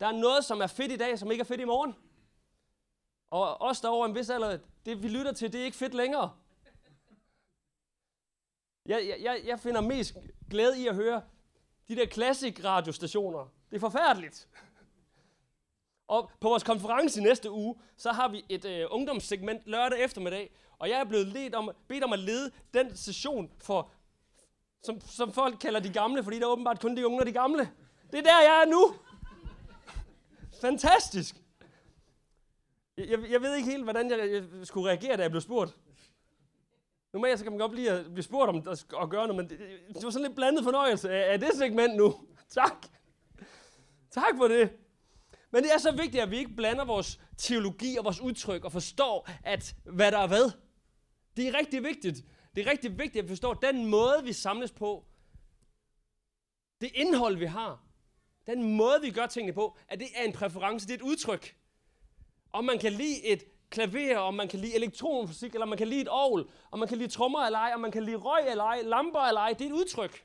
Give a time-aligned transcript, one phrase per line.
[0.00, 1.94] Der er noget, som er fedt i dag, som ikke er fedt i morgen.
[3.30, 5.94] Og os, der over en vis alder, det vi lytter til, det er ikke fedt
[5.94, 6.30] længere.
[8.86, 10.16] Jeg, jeg, jeg finder mest
[10.50, 11.22] glæde i at høre
[11.88, 13.52] de der klassik radiostationer.
[13.70, 14.48] Det er forfærdeligt.
[16.08, 20.54] Og på vores konference i næste uge, så har vi et øh, ungdomssegment lørdag eftermiddag,
[20.78, 23.90] og jeg er blevet ledt om, bedt om at lede den session for,
[24.82, 27.32] som, som folk kalder de gamle, fordi der er åbenbart kun de unge og de
[27.32, 27.70] gamle.
[28.10, 28.94] Det er der, jeg er nu.
[30.60, 31.36] Fantastisk.
[32.96, 35.78] Jeg, jeg ved ikke helt, hvordan jeg, jeg skulle reagere, da jeg blev spurgt.
[37.12, 39.50] Normalt så kan man godt blive at blive spurgt om at, at gøre noget, men
[39.50, 39.58] det,
[39.94, 42.14] det var sådan lidt blandet fornøjelse af, af det segment nu.
[42.48, 42.86] Tak.
[44.10, 44.72] Tak for det.
[45.50, 48.72] Men det er så vigtigt, at vi ikke blander vores teologi og vores udtryk og
[48.72, 50.50] forstår, at hvad der er hvad.
[51.36, 52.24] Det er rigtig vigtigt.
[52.56, 55.04] Det er rigtig vigtigt, at vi forstår, den måde, vi samles på,
[56.80, 57.87] det indhold, vi har,
[58.48, 61.56] den måde, vi gør tingene på, at det er en præference, det er et udtryk.
[62.52, 65.88] Om man kan lide et klaver, om man kan lide elektronfysik, eller om man kan
[65.88, 68.50] lide et ovl, om man kan lide trommer eller ej, om man kan lide røg
[68.50, 70.24] eller ej, lamper eller ej, det er et udtryk.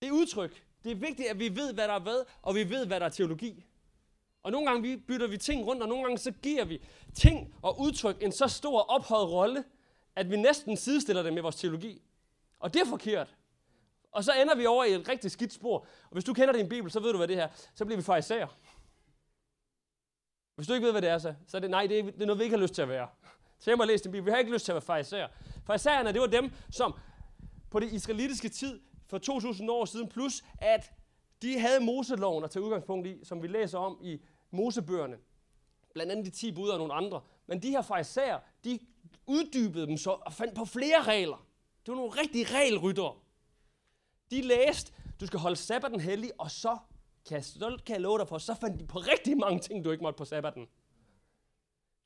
[0.00, 0.64] Det er udtryk.
[0.84, 3.06] Det er vigtigt, at vi ved, hvad der er hvad, og vi ved, hvad der
[3.06, 3.64] er teologi.
[4.42, 6.82] Og nogle gange vi bytter vi ting rundt, og nogle gange så giver vi
[7.14, 9.64] ting og udtryk en så stor ophøjet rolle,
[10.16, 12.02] at vi næsten sidestiller det med vores teologi.
[12.58, 13.34] Og det er forkert.
[14.10, 15.78] Og så ender vi over i et rigtig skidt spor.
[15.78, 18.02] Og hvis du kender din bibel, så ved du, hvad det her Så bliver vi
[18.02, 18.58] fariserer.
[20.54, 22.22] Hvis du ikke ved, hvad det er, så, så er det, nej, det er, det
[22.22, 23.08] er noget, vi ikke har lyst til at være.
[23.58, 24.26] Så jeg må læse din bibel.
[24.26, 25.28] Vi har ikke lyst til at være fariserer.
[25.66, 26.94] Farisæerne, det var dem, som
[27.70, 30.92] på det israelitiske tid, for 2000 år siden, plus at
[31.42, 34.20] de havde Moseloven at tage udgangspunkt i, som vi læser om i
[34.50, 35.16] Mosebøgerne.
[35.94, 37.20] Blandt andet de 10 bud og nogle andre.
[37.46, 38.78] Men de her farisæer, de
[39.26, 41.46] uddybede dem så og fandt på flere regler.
[41.86, 43.14] Det var nogle rigtige regelryttere.
[44.30, 46.78] De læste, du skal holde sabbaten hellig, og så
[47.26, 49.84] kan jeg, så kan jeg love dig for, så fandt de på rigtig mange ting,
[49.84, 50.68] du ikke måtte på sabbaten.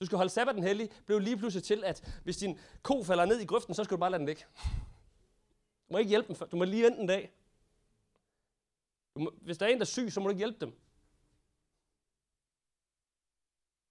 [0.00, 3.40] Du skal holde sabbaten hellig, blev lige pludselig til, at hvis din ko falder ned
[3.40, 4.44] i grøften, så skal du bare lade den ligge.
[5.88, 7.32] Du må ikke hjælpe dem, du må lige vente en dag.
[9.14, 10.78] Du må, hvis der er en, der er syg, så må du ikke hjælpe dem.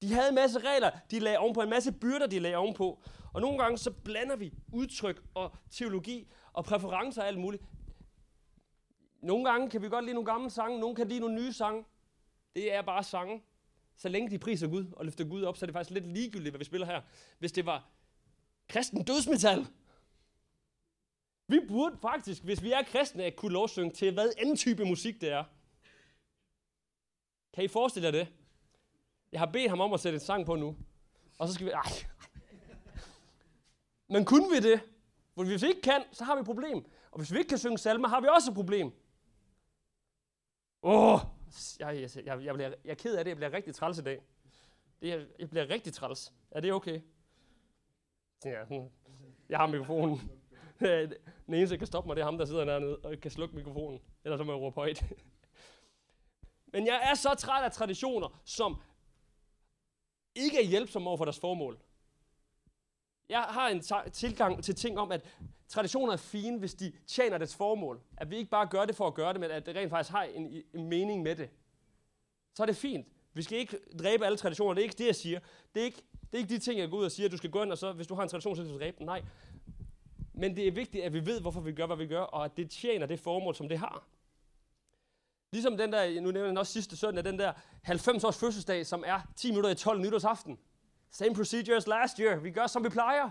[0.02, 3.03] De havde en masse regler, de lagde ovenpå, en masse byrder, de lagde ovenpå.
[3.34, 7.64] Og nogle gange så blander vi udtryk og teologi og præferencer og alt muligt.
[9.22, 11.86] Nogle gange kan vi godt lide nogle gamle sange, nogle kan lide nogle nye sange.
[12.56, 13.44] Det er bare sange.
[13.96, 16.52] Så længe de priser Gud og løfter Gud op, så er det faktisk lidt ligegyldigt,
[16.52, 17.02] hvad vi spiller her.
[17.40, 17.90] Hvis det var
[18.68, 19.68] kristen dødsmetal,
[21.48, 25.22] vi burde faktisk, hvis vi er kristne, at kunne lovsynge til hvad anden type musik
[25.22, 25.44] det er.
[27.53, 28.28] Kan I forestille jer det?
[29.32, 30.78] Jeg har bedt ham om at sætte en sang på nu.
[31.40, 31.72] Og så skal vi...
[31.72, 31.92] Ej.
[34.09, 34.82] Men kunne vi det?
[35.36, 36.86] For hvis vi ikke kan, så har vi et problem.
[37.12, 38.92] Og hvis vi ikke kan synge salmer, har vi også et problem.
[40.84, 41.19] Åh, oh,
[41.80, 43.30] jeg, jeg, jeg, jeg, bliver, jeg er ked af det.
[43.30, 44.22] Jeg bliver rigtig træls i dag.
[45.02, 46.34] Det jeg, jeg bliver rigtig træls.
[46.52, 47.02] Er det okay?
[48.46, 48.90] Ja, hmm.
[49.50, 50.31] jeg har mikrofonen.
[50.80, 53.56] Den eneste, der kan stoppe mig, det er ham, der sidder dernede og kan slukke
[53.56, 54.02] mikrofonen.
[54.24, 55.03] Ellers så må jeg råbe højt.
[56.74, 58.81] Men jeg er så træt af traditioner, som
[60.36, 61.80] ikke er hjælpsomme over for deres formål.
[63.30, 65.38] Jeg har en tilgang til ting om, at
[65.72, 68.02] traditioner er fine, hvis de tjener dets formål.
[68.18, 70.12] At vi ikke bare gør det for at gøre det, men at det rent faktisk
[70.12, 71.50] har en, en mening med det.
[72.56, 73.08] Så er det fint.
[73.34, 74.74] Vi skal ikke dræbe alle traditioner.
[74.74, 75.40] Det er ikke det, jeg siger.
[75.74, 77.38] Det er ikke, det er ikke de ting, jeg går ud og siger, at du
[77.38, 79.06] skal gå ind, og så, hvis du har en tradition, så skal du dræbe den.
[79.06, 79.24] Nej.
[80.34, 82.58] Men det er vigtigt, at vi ved, hvorfor vi gør, hvad vi gør, og at
[82.58, 84.08] det tjener det formål, som det har.
[85.52, 87.53] Ligesom den der, nu nævner jeg også sidste søndag, den der
[87.84, 90.59] 90 års fødselsdag, som er 10 minutter i 12 nytårsaften.
[91.12, 92.40] Same procedure as last year.
[92.40, 93.30] Vi gør, som vi plejer.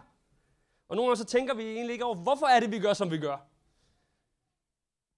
[0.90, 3.10] Og nogle gange så tænker vi egentlig ikke over, hvorfor er det, vi gør, som
[3.10, 3.36] vi gør.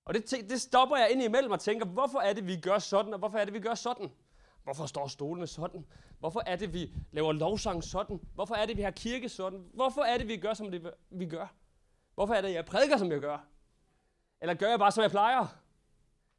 [0.05, 3.13] Og det, det stopper jeg ind imellem og tænker, hvorfor er det, vi gør sådan,
[3.13, 4.11] og hvorfor er det, vi gør sådan?
[4.65, 5.87] Hvorfor står stolene sådan?
[6.19, 8.21] Hvorfor er det, vi laver lovsang sådan?
[8.35, 9.65] Hvorfor er det, vi har kirke sådan?
[9.75, 11.55] Hvorfor er det, vi gør, som det, vi gør?
[12.15, 13.47] Hvorfor er det, jeg prædiker, som jeg gør?
[14.41, 15.47] Eller gør jeg bare, som jeg plejer?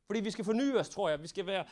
[0.05, 1.21] Fordi vi skal forny os, tror jeg.
[1.21, 1.65] Vi skal være...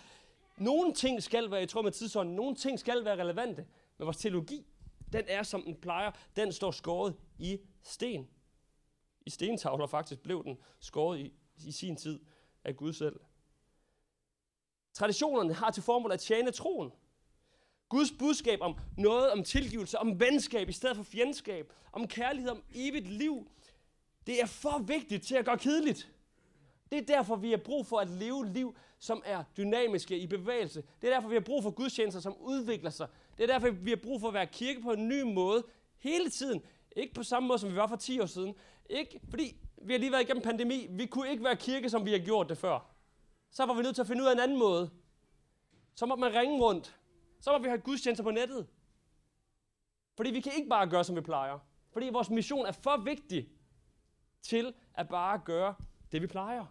[0.58, 2.36] Nogle ting skal være i tråd med tidsånden.
[2.36, 3.66] Nogle ting skal være relevante.
[3.98, 4.66] Men vores teologi,
[5.14, 6.12] den er, som den plejer.
[6.36, 8.28] Den står skåret i sten.
[9.26, 11.34] I stentavler faktisk blev den skåret i,
[11.66, 12.20] i sin tid
[12.64, 13.20] af Gud selv.
[14.94, 16.92] Traditionerne har til formål at tjene troen.
[17.90, 22.64] Guds budskab om noget om tilgivelse, om venskab i stedet for fjendskab, om kærlighed, om
[22.74, 23.48] evigt liv,
[24.28, 26.12] det er for vigtigt til at gøre kedeligt.
[26.92, 30.84] Det er derfor, vi har brug for at leve liv, som er dynamiske i bevægelse.
[31.02, 33.08] Det er derfor, vi har brug for gudstjenester, som udvikler sig.
[33.38, 35.64] Det er derfor, vi har brug for at være kirke på en ny måde
[35.98, 36.62] hele tiden.
[36.96, 38.56] Ikke på samme måde, som vi var for 10 år siden.
[38.90, 40.88] Ikke, fordi vi har lige været igennem pandemi.
[40.90, 42.96] Vi kunne ikke være kirke, som vi har gjort det før.
[43.52, 44.90] så var vi nødt til at finde ud af en anden måde.
[45.96, 46.98] Så må man ringe rundt.
[47.40, 48.68] Så må vi have gudstjenester på nettet.
[50.18, 51.60] Fordi vi kan ikke bare gøre, som vi plejer.
[51.94, 53.50] Fordi vores mission er for vigtig
[54.42, 55.76] til at bare gøre
[56.12, 56.66] det, vi plejer.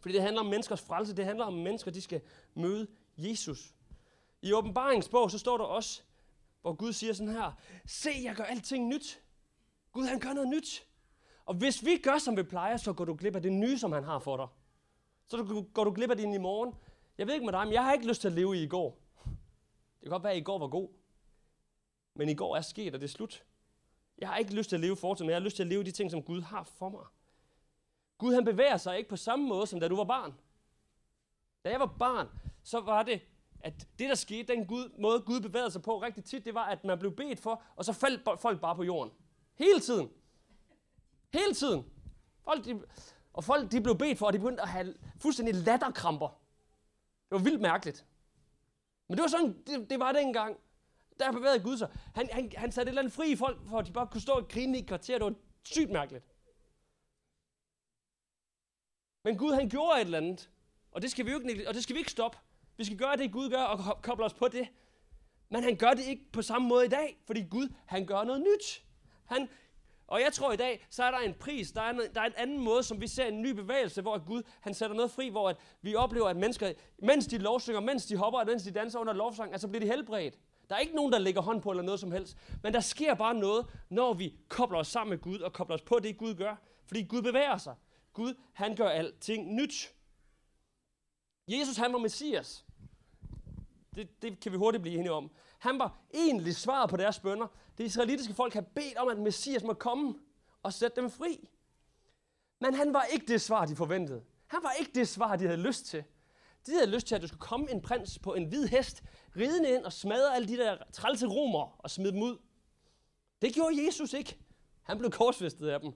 [0.00, 1.16] Fordi det handler om menneskers frelse.
[1.16, 2.20] Det handler om mennesker, de skal
[2.54, 3.74] møde Jesus.
[4.42, 6.02] I åbenbaringsbog, så står der også,
[6.62, 7.52] hvor Gud siger sådan her,
[7.86, 9.23] se, jeg gør alting nyt.
[9.94, 10.86] Gud, han gør noget nyt.
[11.44, 13.92] Og hvis vi gør, som vi plejer, så går du glip af det nye, som
[13.92, 14.48] han har for dig.
[15.26, 16.74] Så går du glip af det i morgen.
[17.18, 18.66] Jeg ved ikke med dig, men jeg har ikke lyst til at leve i i
[18.68, 18.98] går.
[19.24, 20.88] Det kan godt være, at i går var god.
[22.14, 23.44] Men i går er sket, og det er slut.
[24.18, 25.84] Jeg har ikke lyst til at leve fortiden, men jeg har lyst til at leve
[25.84, 27.04] de ting, som Gud har for mig.
[28.18, 30.34] Gud han bevæger sig ikke på samme måde, som da du var barn.
[31.64, 32.28] Da jeg var barn,
[32.62, 33.20] så var det,
[33.60, 36.64] at det der skete, den Gud, måde Gud bevægede sig på rigtig tit, det var,
[36.64, 39.12] at man blev bedt for, og så faldt folk bare på jorden.
[39.54, 40.10] Hele tiden.
[41.32, 41.84] Hele tiden.
[42.44, 42.82] Folk, de,
[43.32, 46.28] og folk de blev bedt for, og de begyndte at have fuldstændig latterkramper.
[47.28, 48.06] Det var vildt mærkeligt.
[49.08, 50.56] Men det var sådan, det, det var dengang.
[51.20, 51.90] Der bevægede Gud sig.
[52.14, 54.20] Han, han, han satte et eller andet fri i folk, for at de bare kunne
[54.20, 55.18] stå og grine i et kvarter.
[55.18, 55.34] Det var
[55.64, 56.24] sygt mærkeligt.
[59.24, 60.50] Men Gud han gjorde et eller andet.
[60.90, 62.38] Og det skal vi jo ikke, og det skal vi ikke stoppe.
[62.76, 64.68] Vi skal gøre det, Gud gør, og koble os på det.
[65.48, 68.40] Men han gør det ikke på samme måde i dag, fordi Gud, han gør noget
[68.42, 68.83] nyt.
[69.26, 69.48] Han,
[70.06, 72.26] og jeg tror i dag, så er der en pris, der er, en, der er
[72.26, 75.28] en anden måde, som vi ser en ny bevægelse, hvor Gud han sætter noget fri,
[75.28, 78.70] hvor at vi oplever, at mennesker, mens de lovsynger, mens de hopper, og mens de
[78.70, 80.38] danser under lovsang, altså bliver de helbredt.
[80.68, 82.36] Der er ikke nogen, der lægger hånd på eller noget som helst.
[82.62, 85.82] Men der sker bare noget, når vi kobler os sammen med Gud og kobler os
[85.82, 86.56] på det, Gud gør.
[86.86, 87.74] Fordi Gud bevæger sig.
[88.12, 89.94] Gud, han gør alting nyt.
[91.48, 92.64] Jesus, han var Messias.
[93.94, 95.30] Det, det kan vi hurtigt blive enige om.
[95.64, 97.46] Han var egentlig svaret på deres bønder.
[97.78, 100.14] Det israelitiske folk havde bedt om, at Messias må komme
[100.62, 101.48] og sætte dem fri.
[102.60, 104.24] Men han var ikke det svar, de forventede.
[104.46, 106.04] Han var ikke det svar, de havde lyst til.
[106.66, 109.02] De havde lyst til, at der skulle komme en prins på en hvid hest,
[109.36, 112.38] ridende ind og smadre alle de der trælse romere og smide dem ud.
[113.42, 114.38] Det gjorde Jesus ikke.
[114.82, 115.92] Han blev korsfæstet af dem.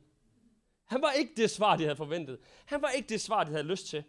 [0.85, 2.39] Han var ikke det svar, de havde forventet.
[2.65, 4.05] Han var ikke det svar, de havde lyst til.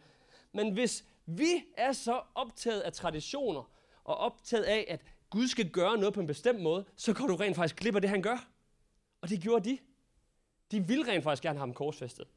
[0.51, 3.71] Men hvis vi er så optaget af traditioner,
[4.09, 7.35] og optaget af, at Gud skal gøre noget på en bestemt måde, så går du
[7.35, 8.47] rent faktisk glip af det, han gør.
[9.21, 9.77] Og det gjorde de.
[10.71, 12.27] De ville rent faktisk gerne have ham korsfæstet.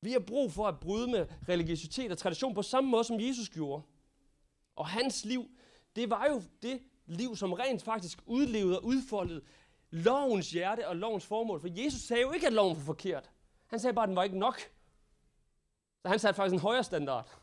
[0.00, 3.48] Vi har brug for at bryde med religiøsitet og tradition på samme måde, som Jesus
[3.48, 3.82] gjorde.
[4.76, 5.50] Og hans liv,
[5.96, 9.44] det var jo det liv, som rent faktisk udlevede og udfoldede
[9.90, 11.60] lovens hjerte og lovens formål.
[11.60, 13.30] For Jesus sagde jo ikke, at loven var forkert.
[13.66, 14.60] Han sagde bare, at den var ikke nok.
[16.02, 17.39] Så han satte faktisk en højere standard.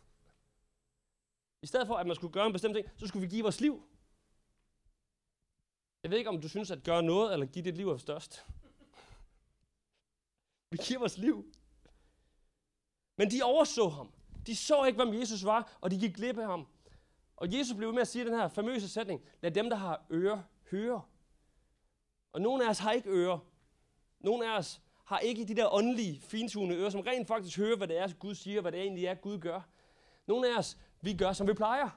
[1.61, 3.61] I stedet for, at man skulle gøre en bestemt ting, så skulle vi give vores
[3.61, 3.83] liv.
[6.03, 8.45] Jeg ved ikke, om du synes, at gøre noget eller give dit liv er størst.
[10.71, 11.53] Vi giver vores liv.
[13.17, 14.11] Men de overså ham.
[14.47, 16.67] De så ikke, hvem Jesus var, og de gik glip af ham.
[17.35, 20.43] Og Jesus blev med at sige den her famøse sætning, lad dem, der har ører,
[20.71, 21.01] høre.
[22.33, 23.39] Og nogle af os har ikke ører.
[24.19, 27.87] Nogle af os har ikke de der åndelige, fintune ører, som rent faktisk hører, hvad
[27.87, 29.61] det er, Gud siger, hvad det egentlig er, Gud gør.
[30.25, 31.89] Nogle af os, vi gør, som vi plejer.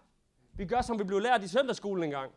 [0.53, 2.33] Vi gør, som vi blev lært i søndagsskolen engang.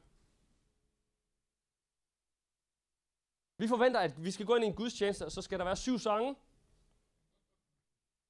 [3.58, 5.76] Vi forventer, at vi skal gå ind i en gudstjeneste, og så skal der være
[5.76, 6.36] syv sange.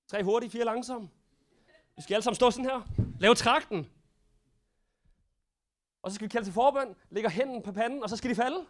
[0.07, 1.09] Tre hurtige, fire langsomme.
[1.95, 2.81] Vi skal alle sammen stå sådan her.
[3.19, 3.91] Lave trakten.
[6.01, 8.35] Og så skal vi kalde til forbøn, lægger hænden på panden, og så skal de
[8.35, 8.67] falde.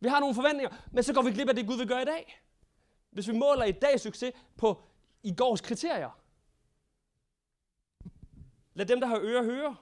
[0.00, 2.04] Vi har nogle forventninger, men så går vi glip af det, Gud vil gøre i
[2.04, 2.42] dag.
[3.10, 4.82] Hvis vi måler i dag succes på
[5.22, 6.23] i gårs kriterier.
[8.74, 9.76] Lad dem, der har ører, høre.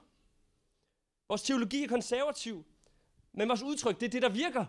[1.27, 2.65] Vores teologi er konservativ,
[3.31, 4.65] men vores udtryk, det er det, der virker.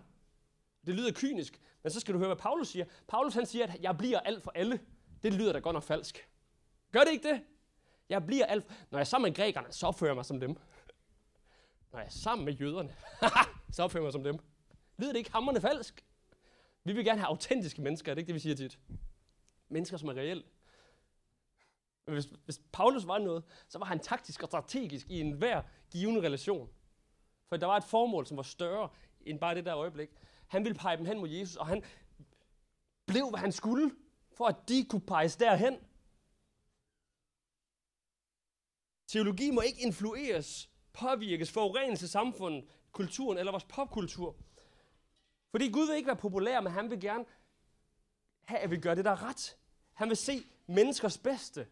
[0.86, 2.84] Det lyder kynisk, men så skal du høre, hvad Paulus siger.
[3.08, 4.80] Paulus han siger, at jeg bliver alt for alle.
[5.22, 6.28] Det lyder da godt nok falsk.
[6.92, 7.40] Gør det ikke det?
[8.08, 8.68] Jeg bliver alt...
[8.90, 10.56] Når jeg er sammen med grækerne, så opfører jeg mig som dem.
[11.92, 12.94] Når jeg er sammen med jøderne,
[13.72, 14.38] så opfører jeg mig som dem.
[14.98, 16.04] Lyder det ikke hammerne falsk?
[16.84, 18.78] Vi vil gerne have autentiske mennesker, er det ikke det, vi siger tit?
[19.68, 20.42] Mennesker, som er reelle.
[22.06, 26.20] Men hvis, hvis Paulus var noget, så var han taktisk og strategisk i enhver givende
[26.20, 26.70] relation.
[27.48, 28.88] For der var et formål, som var større
[29.20, 30.10] end bare det der øjeblik.
[30.48, 31.84] Han ville pege dem hen mod Jesus, og han
[33.06, 33.90] blev, hvad han skulle,
[34.32, 35.78] for at de kunne peges derhen.
[39.06, 44.36] Teologi må ikke influeres, påvirkes, forurenes af samfundet, kulturen eller vores popkultur.
[45.50, 47.24] Fordi Gud vil ikke være populær, men han vil gerne
[48.44, 49.56] have, at vi gør det, der er ret.
[49.92, 51.66] Han vil se menneskers bedste.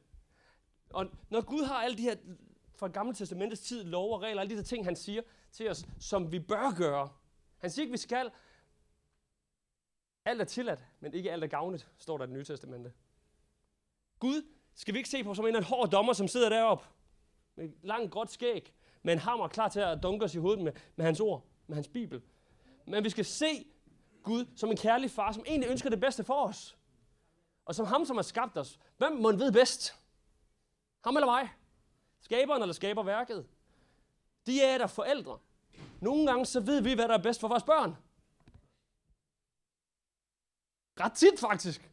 [0.95, 2.17] Og når Gud har alle de her
[2.75, 5.23] fra Gamle Testamentets tid, lov og regler, alle de her ting, han siger
[5.53, 7.09] til os, som vi bør gøre.
[7.59, 8.31] Han siger ikke, vi skal,
[10.25, 12.93] Alt er tilladt, men ikke alt er gavnligt, står der i det nye testamente.
[14.19, 14.43] Gud
[14.75, 16.87] skal vi ikke se på som en eller hård dommer, som sidder deroppe
[17.55, 20.73] med langt godt skæg, med en hammer klar til at dunke os i hovedet med,
[20.97, 22.23] med hans ord, med hans bibel.
[22.87, 23.67] Men vi skal se
[24.23, 26.77] Gud som en kærlig far, som egentlig ønsker det bedste for os.
[27.65, 28.79] Og som ham, som har skabt os.
[28.99, 30.02] Hvem må ved bedst?
[31.05, 31.53] Ham eller mig?
[32.21, 33.47] Skaberen eller skaberværket?
[34.47, 35.39] De er der forældre.
[36.01, 37.97] Nogle gange så ved vi, hvad der er bedst for vores børn.
[41.01, 41.91] Ret tit faktisk.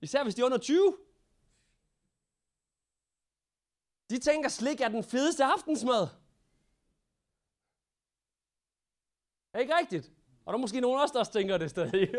[0.00, 0.96] Især hvis de er under 20.
[4.10, 6.08] De tænker, slik er den fedeste aftensmad.
[9.52, 10.12] Er ikke rigtigt?
[10.44, 12.10] Og der er måske nogen også, der også tænker det stadig.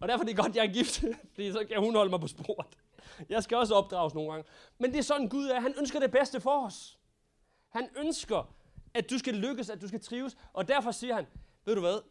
[0.00, 2.26] og derfor er det godt, jeg er gift, fordi så kan hun holde mig på
[2.26, 2.78] sporet.
[3.28, 4.50] Jeg skal også opdrages nogle gange.
[4.78, 5.60] Men det er sådan, Gud er.
[5.60, 6.98] Han ønsker det bedste for os.
[7.68, 8.54] Han ønsker,
[8.94, 10.36] at du skal lykkes, at du skal trives.
[10.52, 11.26] Og derfor siger han,
[11.64, 12.02] ved du hvad?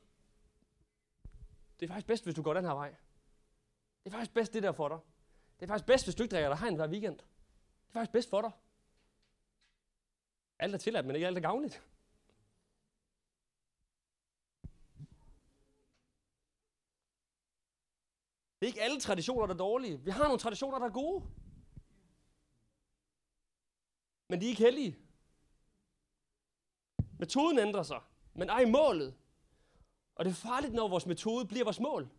[1.80, 2.96] Det er faktisk bedst, hvis du går den her vej.
[4.04, 4.98] Det er faktisk bedst, det der for dig.
[5.60, 7.18] Det er faktisk bedst, hvis du ikke drikker dig hegn hver weekend.
[7.18, 8.52] Det er faktisk bedst for dig.
[10.60, 11.84] Alt er tilladt, men ikke alt er gavnligt.
[18.60, 20.00] Det er ikke alle traditioner, der er dårlige.
[20.00, 21.24] Vi har nogle traditioner, der er gode.
[24.30, 24.98] Men de er ikke heldige.
[27.20, 28.02] Metoden ændrer sig,
[28.34, 29.16] men ej målet.
[30.16, 32.10] Og det er farligt, når vores metode bliver vores mål.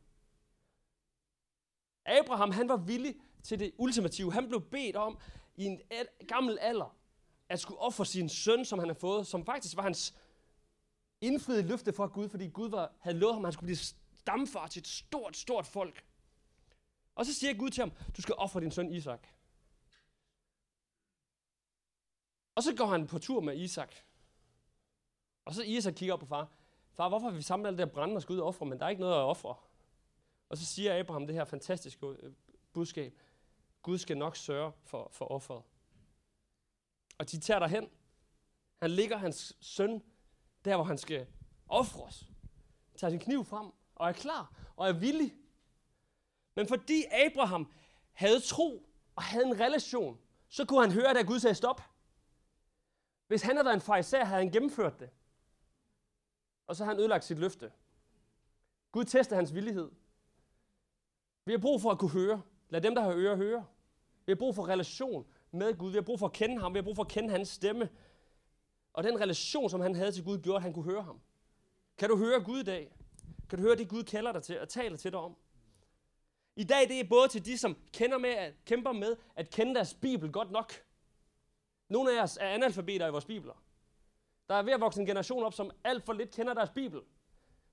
[2.04, 4.32] Abraham, han var villig til det ultimative.
[4.32, 5.18] Han blev bedt om
[5.56, 5.80] i en
[6.28, 6.96] gammel alder
[7.48, 10.14] at skulle ofre sin søn, som han har fået, som faktisk var hans
[11.20, 14.66] indfriede løfte fra Gud, fordi Gud var, havde lovet ham, at han skulle blive stamfar
[14.66, 16.04] til et stort, stort folk.
[17.20, 19.26] Og så siger Gud til ham, du skal ofre din søn Isak.
[22.54, 23.94] Og så går han på tur med Isak.
[25.44, 26.48] Og så Isak kigger op på far.
[26.92, 28.78] Far, hvorfor har vi samlet alt det der brænde og skal ud og ofre, men
[28.78, 29.54] der er ikke noget at ofre?
[30.48, 32.32] Og så siger Abraham det her fantastiske øh,
[32.72, 33.20] budskab.
[33.82, 35.62] Gud skal nok sørge for, for offeret.
[37.18, 37.88] Og de tager derhen.
[38.82, 40.02] Han ligger hans søn
[40.64, 41.26] der, hvor han skal
[41.68, 42.30] ofres.
[42.96, 45.39] Tager sin kniv frem og er klar og er villig.
[46.54, 47.72] Men fordi Abraham
[48.12, 51.82] havde tro og havde en relation, så kunne han høre, at Gud sagde stop.
[53.26, 55.10] Hvis han havde været en fariser, havde han gennemført det.
[56.66, 57.72] Og så havde han ødelagt sit løfte.
[58.92, 59.90] Gud tester hans villighed.
[61.44, 62.42] Vi har brug for at kunne høre.
[62.68, 63.66] Lad dem, der har ører, høre.
[64.26, 65.90] Vi har brug for relation med Gud.
[65.90, 66.74] Vi har brug for at kende ham.
[66.74, 67.88] Vi har brug for at kende hans stemme.
[68.92, 71.20] Og den relation, som han havde til Gud, gjorde, at han kunne høre ham.
[71.98, 72.96] Kan du høre Gud i dag?
[73.48, 75.36] Kan du høre det, Gud kalder dig til og taler til dig om?
[76.56, 79.74] I dag det er både til de, som kender med, at, kæmper med at kende
[79.74, 80.72] deres Bibel godt nok.
[81.88, 83.62] Nogle af os er analfabeter i vores bibler.
[84.48, 87.00] Der er ved at vokse en generation op, som alt for lidt kender deres Bibel.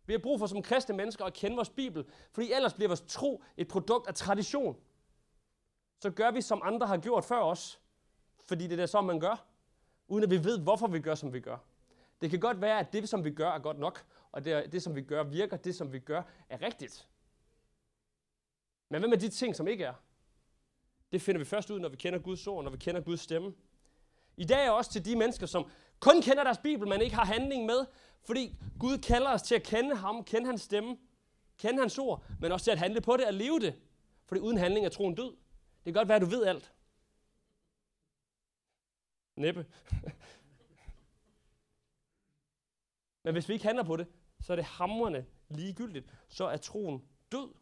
[0.06, 3.04] Vi har brug for som kristne mennesker at kende vores Bibel, fordi ellers bliver vores
[3.08, 4.78] tro et produkt af tradition.
[6.00, 7.82] Så gør vi, som andre har gjort før os,
[8.48, 9.46] fordi det er så, man gør,
[10.08, 11.58] uden at vi ved, hvorfor vi gør, som vi gør.
[12.22, 14.84] Det kan godt være, at det, som vi gør, er godt nok, og det, det
[14.84, 17.08] som vi gør, virker, det, som vi gør, er rigtigt.
[18.90, 19.94] Men hvad med de ting, som ikke er?
[21.12, 23.54] Det finder vi først ud, når vi kender Guds ord, når vi kender Guds stemme.
[24.38, 27.26] I dag er også til de mennesker, som kun kender deres Bibel, men ikke har
[27.26, 27.86] handling med,
[28.24, 30.98] fordi Gud kalder os til at kende ham, kende hans stemme,
[31.58, 33.76] kende hans ord, men også til at handle på det og leve det.
[34.26, 35.32] Fordi uden handling er troen død.
[35.32, 36.74] Det kan godt være, at du ved alt.
[39.36, 39.66] Næppe.
[43.24, 44.08] men hvis vi ikke handler på det,
[44.42, 46.14] så er det hamrende ligegyldigt.
[46.28, 47.54] Så er troen død.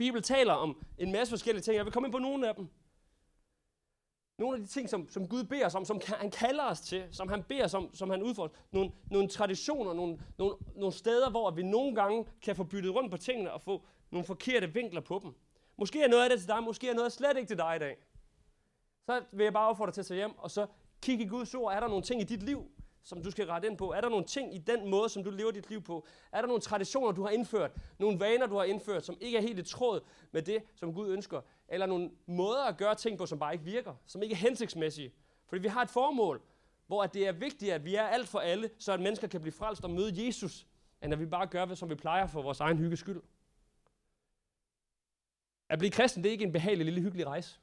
[0.00, 1.76] Bibelen taler om en masse forskellige ting.
[1.76, 2.68] Jeg vil komme ind på nogle af dem.
[4.38, 7.08] Nogle af de ting, som, som Gud beder os om, som han kalder os til,
[7.12, 8.56] som han beder os om, som han udfordrer.
[8.72, 13.10] Nogle, nogle traditioner, nogle, nogle, nogle steder, hvor vi nogle gange kan få byttet rundt
[13.10, 15.34] på tingene og få nogle forkerte vinkler på dem.
[15.76, 17.78] Måske er noget af det til dig, måske er noget slet ikke til dig i
[17.78, 17.96] dag.
[19.06, 20.66] Så vil jeg bare opfordre dig til at tage hjem, og så
[21.02, 21.74] kigge i Guds ord.
[21.74, 22.70] Er der nogle ting i dit liv,
[23.02, 23.92] som du skal rette ind på?
[23.92, 26.06] Er der nogle ting i den måde, som du lever dit liv på?
[26.32, 27.70] Er der nogle traditioner, du har indført?
[27.98, 30.00] Nogle vaner, du har indført, som ikke er helt i tråd
[30.32, 31.40] med det, som Gud ønsker?
[31.68, 33.94] Eller nogle måder at gøre ting på, som bare ikke virker?
[34.06, 35.12] Som ikke er hensigtsmæssige?
[35.46, 36.42] Fordi vi har et formål,
[36.86, 39.52] hvor det er vigtigt, at vi er alt for alle, så at mennesker kan blive
[39.52, 40.66] frelst og møde Jesus,
[41.02, 43.22] end at vi bare gør, som vi plejer for vores egen hygges skyld.
[45.68, 47.60] At blive kristen, det er ikke en behagelig lille hyggelig rejse.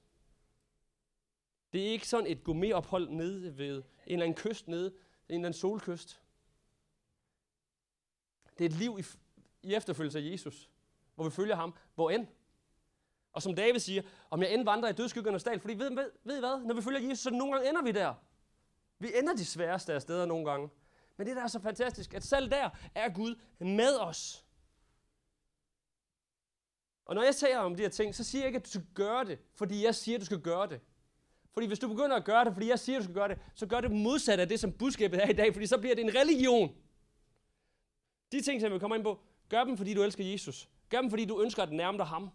[1.74, 4.94] Det er ikke sådan et gourmetophold nede ved en eller anden kyst nede
[5.28, 6.22] det er en eller anden solkyst.
[8.58, 9.06] Det er et liv i,
[9.64, 10.70] i efterfølgelse af Jesus,
[11.16, 12.28] hvor vi følger ham, hvor end.
[13.34, 16.38] Og som David siger, om jeg end vandrer i dødskyggernes dal, fordi ved, ved, ved
[16.38, 16.66] I hvad?
[16.66, 18.14] Når vi følger Jesus, så nogle gange ender vi der.
[19.00, 20.70] Vi ender de sværeste af steder nogle gange.
[21.18, 24.46] Men det, der er så fantastisk, at selv der er Gud med os.
[27.06, 28.88] Og når jeg taler om de her ting, så siger jeg ikke, at du skal
[28.94, 30.82] gøre det, fordi jeg siger, at du skal gøre det.
[31.58, 33.66] Fordi hvis du begynder at gøre det, fordi jeg siger, du skal gøre det, så
[33.66, 36.16] gør det modsat af det, som budskabet er i dag, fordi så bliver det en
[36.16, 36.76] religion.
[38.32, 40.70] De ting, som vi kommer ind på, gør dem, fordi du elsker Jesus.
[40.90, 42.30] Gør dem, fordi du ønsker at nærme dig ham.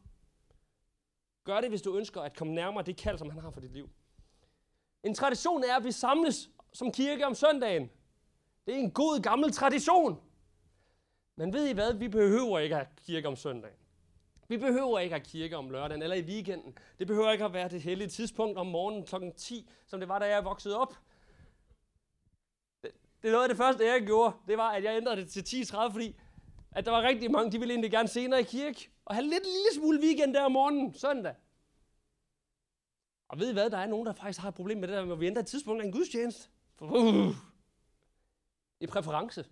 [1.44, 3.72] Gør det, hvis du ønsker at komme nærmere det kald, som han har for dit
[3.72, 3.90] liv.
[5.02, 7.90] En tradition er, at vi samles som kirke om søndagen.
[8.66, 10.20] Det er en god gammel tradition.
[11.36, 11.94] Men ved I hvad?
[11.94, 13.81] Vi behøver ikke at have kirke om søndagen.
[14.52, 16.78] Vi behøver ikke at kirke om lørdagen eller i weekenden.
[16.98, 19.14] Det behøver ikke at være det hellige tidspunkt om morgenen kl.
[19.36, 20.94] 10, som det var, da jeg voksede op.
[22.82, 22.92] Det,
[23.22, 24.36] er noget af det første, jeg gjorde.
[24.48, 26.16] Det var, at jeg ændrede det til 10.30, fordi
[26.70, 28.90] at der var rigtig mange, de ville egentlig gerne senere i kirke.
[29.04, 31.34] Og have lidt lille smule weekend der om morgenen, søndag.
[33.28, 35.04] Og ved I hvad, der er nogen, der faktisk har et problem med det der,
[35.04, 36.48] når vi ændrer et tidspunkt af en gudstjeneste.
[36.80, 37.34] Uh,
[38.80, 39.44] i præference.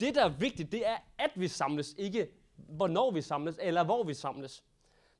[0.00, 4.04] Det, der er vigtigt, det er, at vi samles, ikke hvornår vi samles, eller hvor
[4.04, 4.64] vi samles.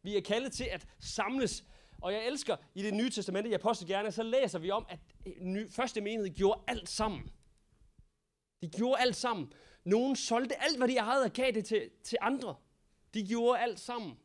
[0.03, 1.65] Vi er kaldet til at samles.
[2.01, 4.99] Og jeg elsker i det nye testamente, jeg påstår gerne, så læser vi om, at
[5.27, 7.33] øh, første menighed gjorde alt sammen.
[8.63, 9.53] De gjorde alt sammen.
[9.85, 12.55] Nogen solgte alt, hvad de havde og gav det til, til andre.
[13.15, 14.19] De gjorde alt sammen.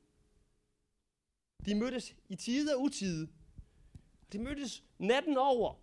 [1.66, 3.28] De mødtes i tide og utide.
[4.34, 5.76] De mødtes natten over.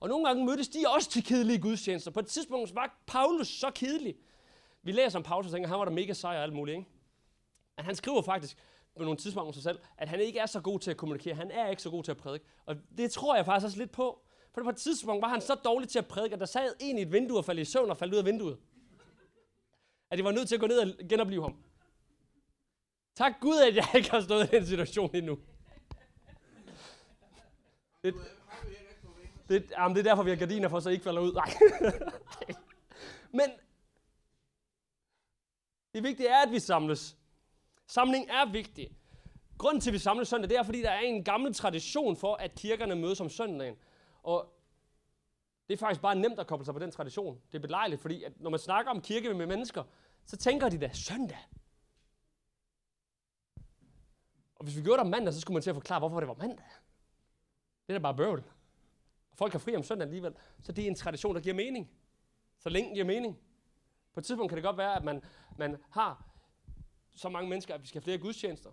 [0.00, 2.10] Og nogle gange mødtes de også til kedelige gudstjenester.
[2.10, 4.16] På et tidspunkt var Paulus så kedelig.
[4.82, 6.76] Vi læser om Paulus og tænker, at han var der mega sej og alt muligt.
[6.76, 6.88] Ikke?
[7.76, 8.56] Men han skriver faktisk
[8.96, 11.34] på nogle tidspunkter om sig selv, at han ikke er så god til at kommunikere.
[11.34, 12.44] Han er ikke så god til at prædike.
[12.66, 14.22] Og det tror jeg faktisk også lidt på.
[14.54, 16.98] For på et tidspunkt var han så dårlig til at prædike, at der sad en
[16.98, 18.58] i et vindue og faldt i søvn og faldt ud af vinduet.
[20.10, 21.56] At de var nødt til at gå ned og genopleve ham.
[23.14, 25.38] Tak Gud, at jeg ikke har stået i den situation endnu.
[28.04, 28.14] Det,
[29.48, 31.32] det, jamen, det er derfor, vi har gardiner for, så I ikke falder ud.
[31.32, 31.54] Nej.
[33.38, 33.50] Men
[35.94, 37.16] det vigtige er, at vi samles.
[37.86, 38.96] Samling er vigtig.
[39.58, 42.34] Grunden til, at vi samles søndag, det er, fordi der er en gammel tradition for,
[42.34, 43.76] at kirkerne mødes om søndagen.
[44.22, 44.52] Og
[45.68, 47.40] det er faktisk bare nemt at koble sig på den tradition.
[47.52, 49.84] Det er belejligt, fordi at når man snakker om kirke med mennesker,
[50.24, 51.38] så tænker de da, søndag.
[54.54, 56.28] Og hvis vi gjorde det om mandag, så skulle man til at forklare, hvorfor det
[56.28, 56.66] var mandag.
[57.86, 58.44] Det er da bare bøvl.
[59.30, 60.34] Og folk har fri om søndag alligevel.
[60.62, 61.90] Så det er en tradition, der giver mening.
[62.58, 63.38] Så længe det giver mening.
[64.14, 65.24] På et tidspunkt kan det godt være, at man,
[65.58, 66.30] man har
[67.14, 68.70] så mange mennesker, at vi skal have flere gudstjenester.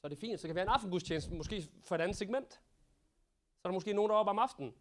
[0.00, 0.40] Så er det fint.
[0.40, 2.52] Så kan det være en aftengudstjeneste, måske for et andet segment.
[2.52, 2.60] Så
[3.64, 4.74] er der måske nogen, der er oppe om aftenen,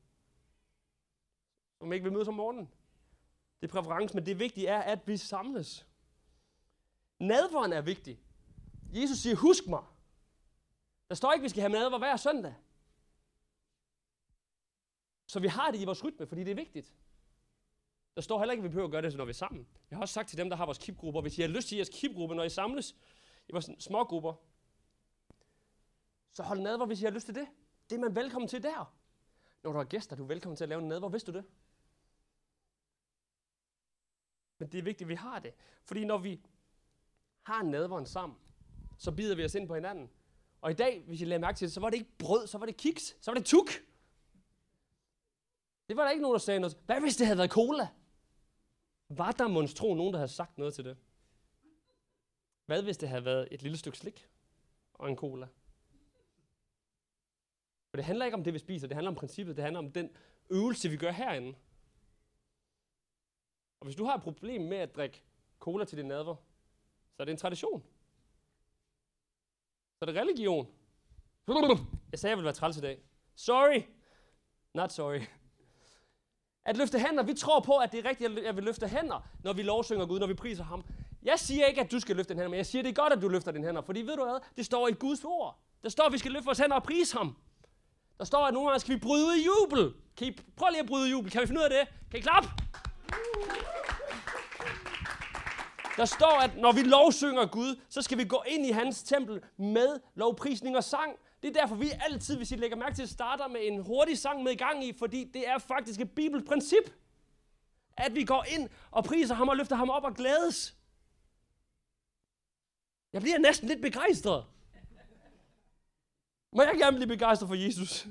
[1.77, 2.71] som ikke vil mødes om morgenen.
[3.61, 5.87] Det er præference, men det vigtige er, at vi samles.
[7.19, 8.23] Nadveren er vigtig.
[8.93, 9.83] Jesus siger, husk mig.
[11.09, 12.55] Der står ikke, at vi skal have nadver hver søndag.
[15.27, 16.93] Så vi har det i vores rytme, fordi det er vigtigt.
[18.15, 19.67] Der står heller ikke, at vi behøver at gøre det, når vi er sammen.
[19.89, 21.75] Jeg har også sagt til dem, der har vores kipgrupper, hvis I har lyst til
[21.75, 22.95] jeres kipgruppe, når I samles
[23.47, 24.33] i vores små grupper,
[26.33, 27.47] så hold nadver, hvis I har lyst til det.
[27.89, 28.95] Det er man velkommen til der.
[29.63, 31.09] Når du har gæster, du er velkommen til at lave en nadver.
[31.09, 31.45] Vidste du det?
[34.57, 35.53] Men det er vigtigt, at vi har det.
[35.83, 36.41] Fordi når vi
[37.41, 38.39] har nadveren sammen,
[38.97, 40.09] så bider vi os ind på hinanden.
[40.61, 42.57] Og i dag, hvis I lader mærke til det, så var det ikke brød, så
[42.57, 43.69] var det kiks, så var det tuk.
[45.89, 46.77] Det var der ikke nogen, der sagde noget.
[46.85, 47.87] Hvad hvis det havde været cola?
[49.17, 50.97] Var der monstro nogen, der havde sagt noget til det?
[52.65, 54.29] Hvad hvis det havde været et lille stykke slik
[54.93, 55.47] og en cola?
[57.89, 58.87] For det handler ikke om det, vi spiser.
[58.87, 59.55] Det handler om princippet.
[59.55, 60.09] Det handler om den
[60.49, 61.57] øvelse, vi gør herinde.
[63.79, 65.23] Og hvis du har et problem med at drikke
[65.59, 66.35] cola til din nadver,
[67.11, 67.83] så er det en tradition.
[69.99, 70.67] Så er det religion.
[72.11, 73.01] Jeg sagde, jeg ville være træls i dag.
[73.35, 73.81] Sorry.
[74.73, 75.21] Not sorry.
[76.65, 79.53] At løfte hænder, vi tror på, at det er rigtigt, at vi løfter hænder, når
[79.53, 80.83] vi lovsynger Gud, når vi priser ham.
[81.23, 83.01] Jeg siger ikke, at du skal løfte din hænder, men jeg siger, at det er
[83.01, 83.81] godt, at du løfter den hænder.
[83.81, 84.39] Fordi ved du hvad?
[84.57, 85.59] Det står i Guds ord.
[85.83, 87.35] Der står, at vi skal løfte vores hænder og prise ham.
[88.17, 89.93] Der står, at nogle gange skal vi bryde ud i jubel.
[90.17, 91.31] Kan I prøve lige at bryde jubel?
[91.31, 91.87] Kan vi finde ud af det?
[92.11, 92.49] Kan I klappe?
[95.97, 99.41] Der står, at når vi lovsynger Gud, så skal vi gå ind i hans tempel
[99.57, 101.11] med lovprisning og sang.
[101.41, 104.43] Det er derfor, vi altid, hvis I lægger mærke til, starter med en hurtig sang
[104.43, 106.93] med i gang i, fordi det er faktisk et bibelprincip.
[107.97, 110.77] At vi går ind og priser ham og løfter ham op og glædes.
[113.13, 114.45] Jeg bliver næsten lidt begejstret.
[116.53, 118.07] Må jeg gerne blive begejstret for Jesus?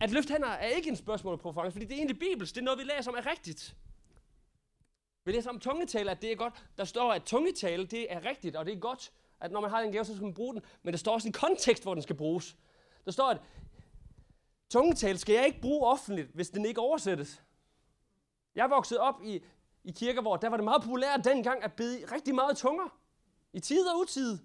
[0.00, 2.54] At løfte hænder er ikke en spørgsmål på fange, fordi det er egentlig bibelsk.
[2.54, 3.76] Det er noget, vi læser om er rigtigt.
[5.24, 6.64] Vi læser om tungetale, at det er godt.
[6.78, 9.80] Der står, at tungetale, det er rigtigt, og det er godt at når man har
[9.80, 12.02] en gave, så skal man bruge den, men der står også en kontekst, hvor den
[12.02, 12.56] skal bruges.
[13.04, 13.40] Der står, at
[14.70, 17.42] Tungetal skal jeg ikke bruge offentligt, hvis den ikke oversættes.
[18.54, 19.44] Jeg voksede op i,
[19.84, 22.98] i kirker, hvor der var det meget populært dengang at bede rigtig meget tunger.
[23.52, 24.38] I tid og utid.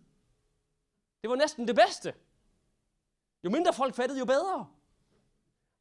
[1.21, 2.13] Det var næsten det bedste.
[3.43, 4.67] Jo mindre folk fattede, jo bedre.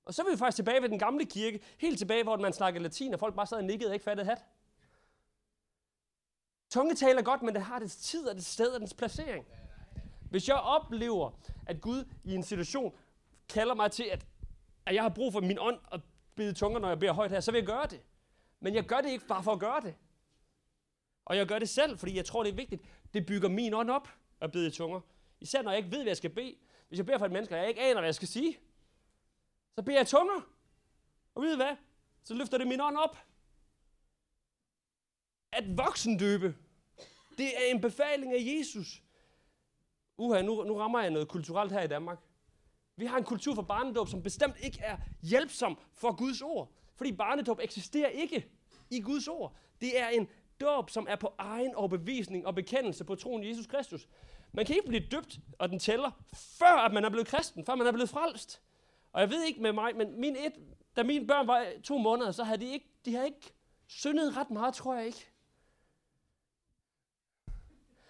[0.05, 2.83] Og så er vi faktisk tilbage ved den gamle kirke, helt tilbage, hvor man snakkede
[2.83, 4.45] latin, og folk bare sad og nikkede og ikke fattede hat.
[6.73, 9.47] Tungetal er godt, men det har dets tid og dets sted og dets placering.
[10.31, 11.31] Hvis jeg oplever,
[11.67, 12.95] at Gud i en situation
[13.49, 14.27] kalder mig til, at,
[14.87, 16.01] at jeg har brug for min ånd at
[16.35, 18.01] bede tunger, når jeg beder højt her, så vil jeg gøre det.
[18.61, 19.95] Men jeg gør det ikke bare for at gøre det.
[21.25, 22.83] Og jeg gør det selv, fordi jeg tror, det er vigtigt.
[23.15, 24.09] Det bygger min ånd op
[24.41, 25.01] at bede tunger.
[25.41, 26.55] Især når jeg ikke ved, hvad jeg skal bede.
[26.89, 28.59] Hvis jeg beder for et menneske, og jeg ikke aner, hvad jeg skal sige,
[29.75, 30.41] så beder jeg tunger.
[31.35, 31.77] Og ved I hvad?
[32.25, 33.19] Så løfter det min ånd op.
[35.53, 36.57] At voksendøbe,
[37.43, 39.03] det er en befaling af Jesus.
[40.17, 42.19] Uha, nu, nu rammer jeg noget kulturelt her i Danmark.
[42.97, 46.73] Vi har en kultur for barnedåb, som bestemt ikke er hjælpsom for Guds ord.
[46.95, 48.47] Fordi barnedåb eksisterer ikke
[48.91, 49.57] i Guds ord.
[49.81, 50.29] Det er en
[50.61, 54.09] dåb, som er på egen overbevisning og bekendelse på troen i Jesus Kristus.
[54.53, 56.11] Man kan ikke blive døbt, og den tæller,
[56.59, 58.63] før at man er blevet kristen, før man er blevet frelst.
[59.13, 60.53] Og jeg ved ikke med mig, men min et,
[60.97, 63.53] da mine børn var to måneder, så havde de ikke, de havde ikke
[63.87, 65.32] syndet ret meget, tror jeg ikke.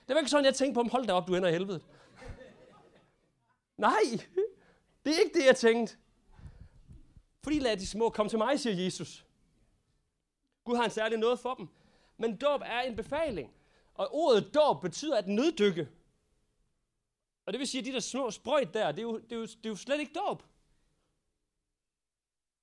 [0.06, 1.80] Det var ikke sådan, jeg tænkte på dem, hold da op, du ender i helvede.
[3.76, 4.02] Nej,
[5.04, 5.96] det er ikke det, jeg tænkte.
[7.42, 9.26] Fordi lad de små komme til mig, siger Jesus.
[10.64, 11.68] Gud har en særlig noget for dem.
[12.16, 13.54] Men dåb er en befaling.
[13.94, 15.88] Og ordet dåb betyder at nøddykke.
[17.46, 19.36] Og det vil sige, at de der små sprøjt der, det er jo, det er
[19.36, 20.42] jo, det er jo slet ikke dåb.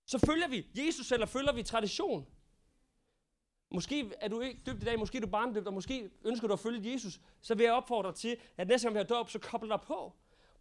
[0.05, 2.27] Så følger vi Jesus, eller følger vi tradition.
[3.71, 6.53] Måske er du ikke døbt i dag, måske er du barndøbt, og måske ønsker du
[6.53, 7.21] at følge Jesus.
[7.41, 10.13] Så vil jeg opfordre til, at næste gang vi har dåb, så kobler dig på.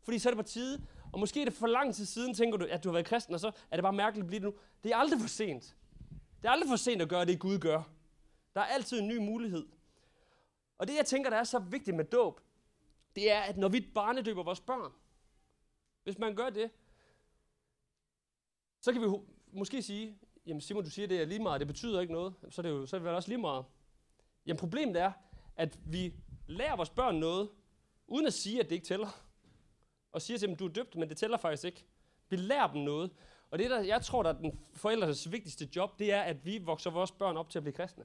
[0.02, 0.86] Fordi så er det på tide.
[1.12, 3.34] Og måske er det for lang tid siden, tænker du, at du har været kristen,
[3.34, 4.54] og så er det bare mærkeligt at blive det nu.
[4.84, 5.76] Det er aldrig for sent.
[6.42, 7.82] Det er aldrig for sent at gøre det, Gud gør.
[8.54, 9.66] Der er altid en ny mulighed.
[10.78, 12.40] Og det, jeg tænker, der er så vigtigt med dåb,
[13.16, 14.92] det er, at når vi barnedøber vores børn,
[16.02, 16.70] hvis man gør det,
[18.80, 19.06] så kan vi
[19.52, 22.60] måske sige, jamen Simon, du siger, det er lige meget, det betyder ikke noget, så
[22.60, 23.64] er det jo så er det også lige meget.
[24.46, 25.12] Jamen problemet er,
[25.56, 26.14] at vi
[26.46, 27.48] lærer vores børn noget,
[28.06, 29.24] uden at sige, at det ikke tæller.
[30.12, 31.84] Og siger til dem, du er døbt, men det tæller faktisk ikke.
[32.28, 33.10] Vi lærer dem noget.
[33.50, 36.58] Og det, der jeg tror, der er den forældres vigtigste job, det er, at vi
[36.58, 38.04] vokser vores børn op til at blive kristne.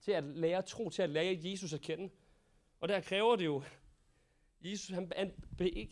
[0.00, 2.10] Til at lære tro, til at lære Jesus at kende.
[2.80, 3.62] Og der kræver det jo,
[4.60, 5.32] Jesus han, han,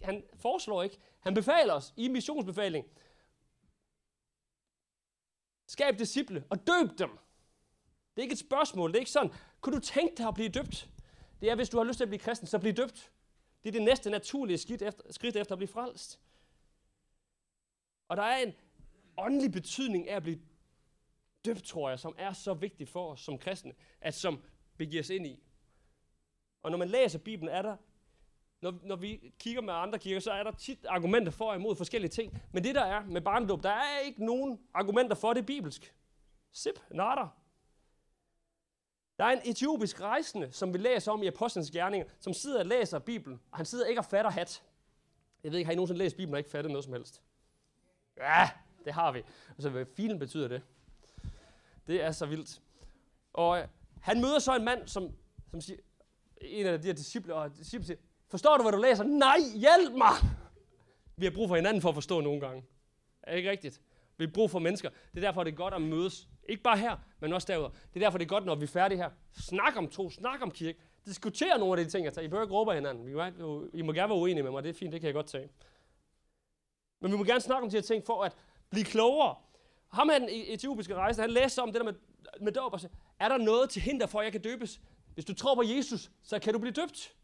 [0.03, 2.87] han foreslår ikke, han befaler os i missionsbefaling,
[5.67, 7.11] Skab disciple og døb dem.
[8.15, 8.91] Det er ikke et spørgsmål.
[8.91, 10.91] Det er ikke sådan, kunne du tænke dig at blive døbt?
[11.41, 13.13] Det er, hvis du har lyst til at blive kristen, så bliv døbt.
[13.63, 16.21] Det er det næste naturlige skridt efter, skridt efter at blive frelst.
[18.09, 18.55] Og der er en
[19.19, 20.41] åndelig betydning af at blive
[21.45, 24.43] døbt, tror jeg, som er så vigtig for os som kristne, at som
[24.77, 25.43] begiver os ind i.
[26.63, 27.77] Og når man læser Bibelen, er der
[28.61, 31.77] når, når vi kigger med andre kirker, så er der tit argumenter for og imod
[31.77, 32.43] forskellige ting.
[32.53, 35.95] Men det der er med barndåb, der er ikke nogen argumenter for det bibelsk.
[36.53, 37.29] Sip, natter.
[39.19, 42.67] Der er en etiopisk rejsende, som vi læser om i Apostlenes Gerninger, som sidder og
[42.67, 44.63] læser Bibelen, og han sidder ikke og fatter hat.
[45.45, 47.23] Jeg ved ikke, har I nogensinde læst Bibelen og ikke fattet noget som helst?
[48.17, 48.51] Ja,
[48.85, 49.23] det har vi.
[49.49, 50.63] Altså, hvad filen betyder det?
[51.87, 52.63] Det er så vildt.
[53.33, 53.69] Og øh,
[54.01, 55.17] han møder så en mand, som,
[55.51, 55.79] som siger,
[56.41, 59.05] en af de her disciple, og disciple siger, Forstår du, hvad du læser?
[59.05, 60.13] Nej, hjælp mig!
[61.17, 62.65] Vi har brug for hinanden for at forstå nogle gange.
[63.23, 63.81] Er det ikke rigtigt?
[64.19, 64.89] Vi har brug for mennesker.
[64.91, 66.29] Det er derfor, det er godt at mødes.
[66.49, 67.71] Ikke bare her, men også derude.
[67.95, 69.11] Det er derfor, det er godt, når vi er færdige her.
[69.33, 70.79] Snak om tro, snak om kirke.
[71.07, 72.27] Diskuter nogle af de ting, jeg tager.
[72.27, 73.09] I bør ikke råbe hinanden.
[73.75, 75.49] I må gerne være uenige med mig, det er fint, det kan jeg godt tage.
[77.01, 78.37] Men vi må gerne snakke om de her ting for at
[78.71, 79.35] blive klogere.
[79.89, 81.95] Ham her, den e- etiopiske rejse, han læste om det der med,
[82.41, 84.81] med dåb og sagde, er der noget til hinder for, at jeg kan døbes?
[85.15, 87.15] Hvis du tror på Jesus, så kan du blive døbt.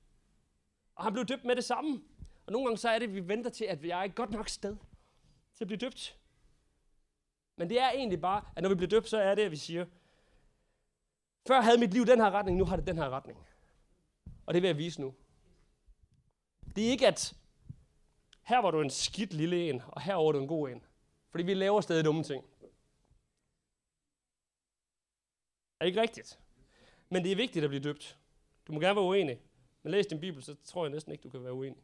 [0.95, 2.03] Og han blev døbt med det samme.
[2.47, 4.31] Og nogle gange så er det, at vi venter til, at vi er et godt
[4.31, 4.77] nok sted
[5.55, 6.19] til at blive døbt.
[7.57, 9.57] Men det er egentlig bare, at når vi bliver døbt, så er det, at vi
[9.57, 9.87] siger,
[11.47, 13.39] før havde mit liv den her retning, nu har det den her retning.
[14.47, 15.15] Og det vil jeg vise nu.
[16.77, 17.37] Det er ikke, at
[18.43, 20.85] her var du en skidt lille en, og her var du en god en.
[21.31, 22.45] Fordi vi laver stadig dumme ting.
[25.81, 26.41] Er ikke rigtigt?
[27.09, 28.19] Men det er vigtigt at blive døbt.
[28.67, 29.41] Du må gerne være uenig.
[29.83, 31.83] Men læs din bibel, så tror jeg næsten ikke, du kan være uenig.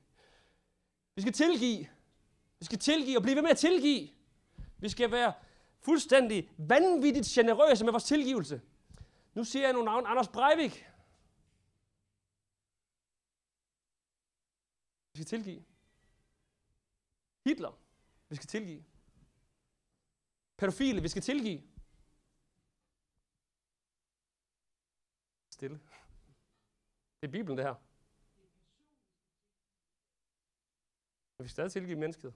[1.15, 1.89] Vi skal tilgive.
[2.59, 4.09] Vi skal tilgive og blive ved med at tilgive.
[4.79, 5.33] Vi skal være
[5.81, 8.63] fuldstændig vanvittigt generøse med vores tilgivelse.
[9.35, 10.07] Nu siger jeg nogle navn.
[10.07, 10.87] Anders Breivik.
[15.13, 15.65] Vi skal tilgive.
[17.45, 17.81] Hitler.
[18.29, 18.85] Vi skal tilgive.
[20.57, 21.63] Pædofile, vi skal tilgive.
[25.51, 25.81] Stille.
[27.21, 27.88] Det er Bibelen, det her.
[31.39, 32.35] Men vi skal stadig tilgive mennesket.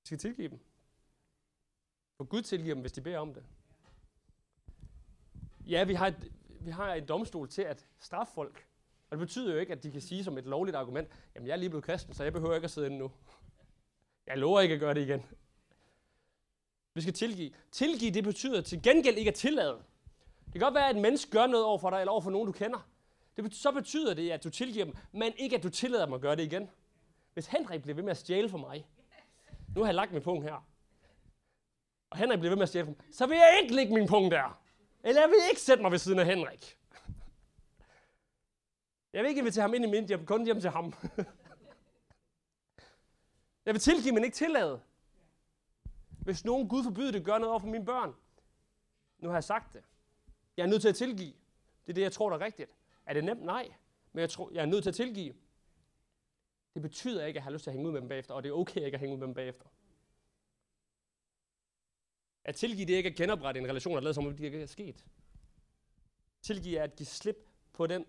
[0.00, 0.60] Vi skal tilgive dem.
[2.16, 3.44] For Gud tilgiver dem, hvis de beder om det.
[5.66, 8.66] Ja, vi har, et, vi har en domstol til at straffe folk.
[9.10, 11.52] Og det betyder jo ikke, at de kan sige som et lovligt argument, jamen jeg
[11.52, 13.10] er lige blevet kristen, så jeg behøver ikke at sidde inde nu.
[14.26, 15.26] Jeg lover ikke at gøre det igen.
[16.94, 17.52] Vi skal tilgive.
[17.70, 19.82] Tilgive, det betyder til gengæld ikke at tillade.
[20.44, 22.30] Det kan godt være, at en menneske gør noget over for dig, eller over for
[22.30, 22.91] nogen, du kender.
[23.36, 26.14] Det, betyder, så betyder det, at du tilgiver dem, men ikke at du tillader dem
[26.14, 26.70] at gøre det igen.
[27.34, 28.86] Hvis Henrik bliver ved med at stjæle for mig,
[29.74, 30.68] nu har jeg lagt min punkt her,
[32.10, 34.08] og Henrik bliver ved med at stjæle for mig, så vil jeg ikke lægge min
[34.08, 34.58] punkt der.
[35.04, 36.78] Eller jeg vil ikke sætte mig ved siden af Henrik.
[39.12, 40.84] Jeg vil ikke invitere ham ind i min hjem, kun hjem til ham.
[43.66, 44.80] jeg vil tilgive, men ikke tillade.
[46.22, 48.14] Hvis nogen Gud forbyder det, gør noget over for mine børn.
[49.18, 49.82] Nu har jeg sagt det.
[50.56, 51.32] Jeg er nødt til at tilgive.
[51.86, 52.70] Det er det, jeg tror, der er rigtigt.
[53.06, 53.42] Er det nemt?
[53.42, 53.72] Nej.
[54.12, 55.34] Men jeg, tror, jeg er nødt til at tilgive.
[56.74, 58.42] Det betyder ikke, at jeg har lyst til at hænge ud med dem bagefter, og
[58.42, 59.66] det er okay ikke at hænge ud med dem bagefter.
[62.44, 64.62] At tilgive, det er ikke at genoprette en relation, der lader som om det ikke
[64.62, 65.06] er sket.
[66.42, 68.06] Tilgive er at give slip på den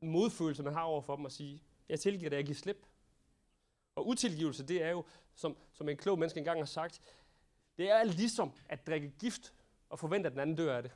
[0.00, 2.86] modfølelse, man har over for dem og sige, jeg tilgiver det, jeg giver slip.
[3.94, 7.00] Og utilgivelse, det er jo, som, som en klog menneske engang har sagt,
[7.78, 9.54] det er ligesom at drikke gift
[9.88, 10.92] og forvente, at den anden dør af det.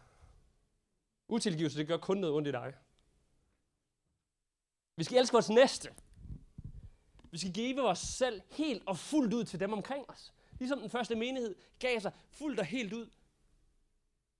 [1.29, 2.75] Utilgivelse, det gør kun noget ondt i dig.
[4.97, 5.95] Vi skal elske vores næste.
[7.31, 10.35] Vi skal give os selv helt og fuldt ud til dem omkring os.
[10.59, 13.11] Ligesom den første menighed gav sig fuldt og helt ud.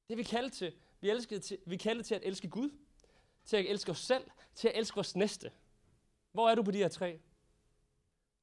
[0.09, 0.73] Det vi kaldet til.
[1.01, 1.59] Vi, elskede til.
[1.67, 2.71] vi er kaldet til at elske Gud,
[3.45, 5.53] til at elske os selv, til at elske vores næste.
[6.33, 7.21] Hvor er du på de her tre?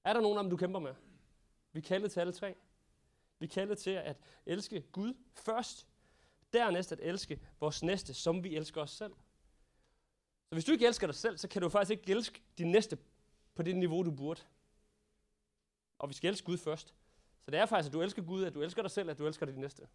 [0.04, 0.96] Er der nogen af dem, du kæmper med?
[1.72, 2.56] Vi er kaldet til alle tre.
[3.40, 5.88] Vi er kaldet til at elske Gud først,
[6.56, 9.14] dernæst at elske vores næste, som vi elsker os selv.
[10.50, 12.98] Så hvis du ikke elsker dig selv, så kan du faktisk ikke elske din næste
[13.56, 14.42] på det niveau, du burde.
[15.98, 16.88] Og vi skal elske Gud først.
[17.46, 19.28] Så det er faktisk, at du elsker Gud, at du elsker dig selv, at du
[19.28, 19.88] elsker din næste.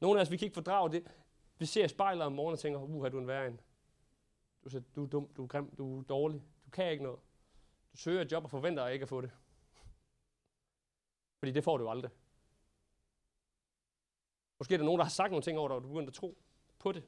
[0.00, 1.06] Nogle af os, vi kan ikke fordrage det.
[1.58, 3.60] Vi ser spejlet om morgenen og tænker, uha, du er en værre en.
[4.64, 7.20] Du, siger, du er dum, du er grim, du er dårlig, du kan ikke noget.
[7.92, 9.30] Du søger et job og forventer ikke at få det.
[11.38, 12.10] Fordi det får du aldrig.
[14.58, 16.14] Måske er der nogen, der har sagt nogle ting over dig, og du begynder at
[16.14, 16.38] tro
[16.78, 17.02] på det.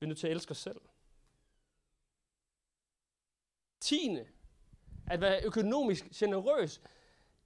[0.00, 0.80] Vi er nødt til at elske os selv.
[3.80, 4.26] Tiende.
[5.06, 6.80] At være økonomisk generøs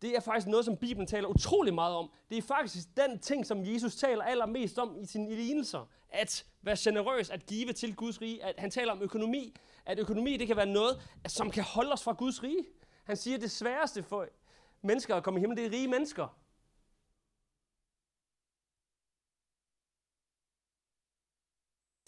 [0.03, 2.11] det er faktisk noget, som Bibelen taler utrolig meget om.
[2.31, 5.91] Det er faktisk den ting, som Jesus taler allermest om i sine lignelser.
[6.09, 8.45] At være generøs, at give til Guds rige.
[8.45, 9.55] At han taler om økonomi.
[9.87, 12.67] At økonomi, det kan være noget, som kan holde os fra Guds rige.
[13.05, 14.27] Han siger, at det sværeste for
[14.83, 16.39] mennesker at komme i himlen, det er rige mennesker.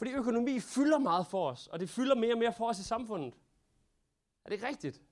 [0.01, 2.85] Fordi økonomi fylder meget for os, og det fylder mere og mere for os i
[2.85, 3.35] samfundet.
[4.45, 5.03] Er det ikke rigtigt?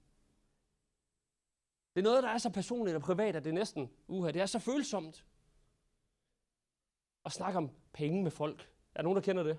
[1.94, 4.42] Det er noget, der er så personligt og privat, at det er næsten, uha, det
[4.42, 5.26] er så følsomt.
[7.24, 8.60] At snakke om penge med folk.
[8.94, 9.58] Er der nogen, der kender det?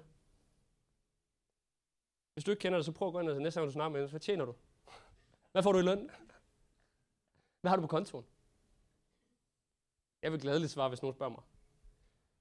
[2.34, 3.90] Hvis du ikke kender det, så prøv at gå ind og næste gang, du snakker
[3.90, 4.56] med en, hvad tjener du?
[5.52, 6.10] Hvad får du i løn?
[7.62, 8.26] Hvad har du på kontoen?
[10.22, 11.44] Jeg vil glædeligt svare, hvis nogen spørger mig.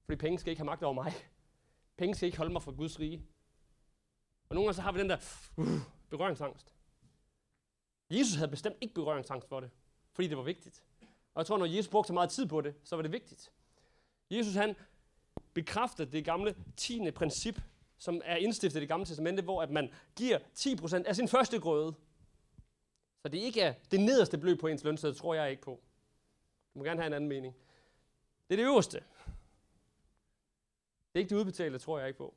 [0.05, 1.13] Fordi penge skal ikke have magt over mig.
[1.99, 3.25] Penge skal ikke holde mig fra Guds rige.
[4.49, 5.17] Og nogle gange så har vi den der
[5.57, 5.67] uh,
[6.09, 6.73] berøringsangst.
[8.09, 9.69] Jesus havde bestemt ikke berøringsangst for det
[10.19, 10.83] fordi det var vigtigt.
[11.33, 13.51] Og jeg tror, når Jesus brugte så meget tid på det, så var det vigtigt.
[14.31, 14.75] Jesus han
[15.53, 17.61] bekræfter det gamle tiende princip,
[17.97, 21.59] som er indstiftet i det gamle testamente, hvor at man giver 10% af sin første
[21.59, 21.93] grøde.
[23.21, 25.61] Så det ikke er det nederste beløb på ens løn, så det tror jeg ikke
[25.61, 25.79] på.
[26.73, 27.55] Du må gerne have en anden mening.
[28.47, 29.03] Det er det øverste.
[31.13, 32.35] Det er ikke det udbetalte, tror jeg ikke på.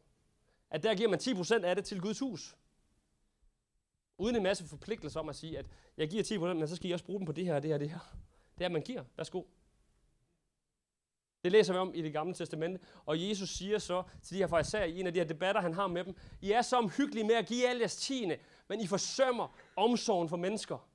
[0.71, 2.57] At der giver man 10% af det til Guds hus.
[4.19, 6.93] Uden en masse forpligtelser om at sige, at jeg giver 10% men så skal I
[6.93, 7.99] også bruge dem på det her det her det her.
[8.59, 9.05] Det er, at man giver.
[9.17, 9.43] Værsgo.
[11.45, 12.81] Det læser vi om i det gamle testamente.
[13.07, 15.75] Og Jesus siger så til de her farisæer i en af de her debatter, han
[15.75, 18.87] har med dem, I er så omhyggelige med at give alle jeres tiende, men I
[18.87, 20.89] forsømmer omsorgen for mennesker.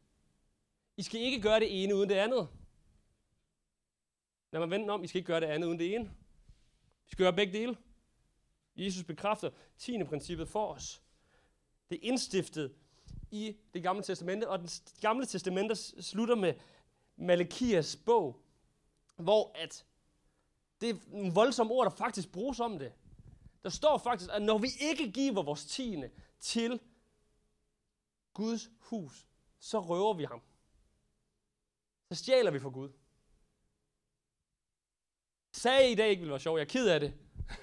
[0.98, 2.50] I skal ikke gøre det ene uden det andet.
[4.52, 6.12] Lad mig vende om, I skal ikke gøre det andet uden det ene.
[7.08, 7.78] Vi skal gøre begge dele.
[8.76, 11.02] Jesus bekræfter tiende princippet for os.
[11.90, 12.76] Det er indstiftet
[13.32, 16.54] i det gamle testamente, og det gamle testamente slutter med
[17.16, 18.42] Malakias bog,
[19.16, 19.86] hvor at
[20.82, 22.94] det er en voldsom ord, der faktisk bruges om det.
[23.64, 26.80] Der står faktisk, at når vi ikke giver vores tiende til
[28.34, 29.28] Guds hus,
[29.60, 30.42] så røver vi ham.
[32.12, 32.90] så stjæler vi fra Gud.
[35.58, 36.58] Sagde I dag ikke ville være sjov.
[36.58, 37.14] Jeg er ked af det.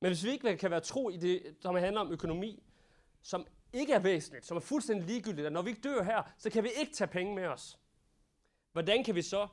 [0.00, 2.62] Men hvis vi ikke kan være tro i det, som handler om økonomi,
[3.22, 6.50] som ikke er væsentligt, som er fuldstændig ligegyldigt, at når vi ikke dør her, så
[6.50, 7.78] kan vi ikke tage penge med os.
[8.72, 9.48] Hvordan kan vi så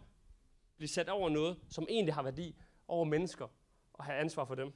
[0.77, 2.55] blive sat over noget, som egentlig har værdi
[2.87, 3.47] over mennesker,
[3.93, 4.73] og have ansvar for dem?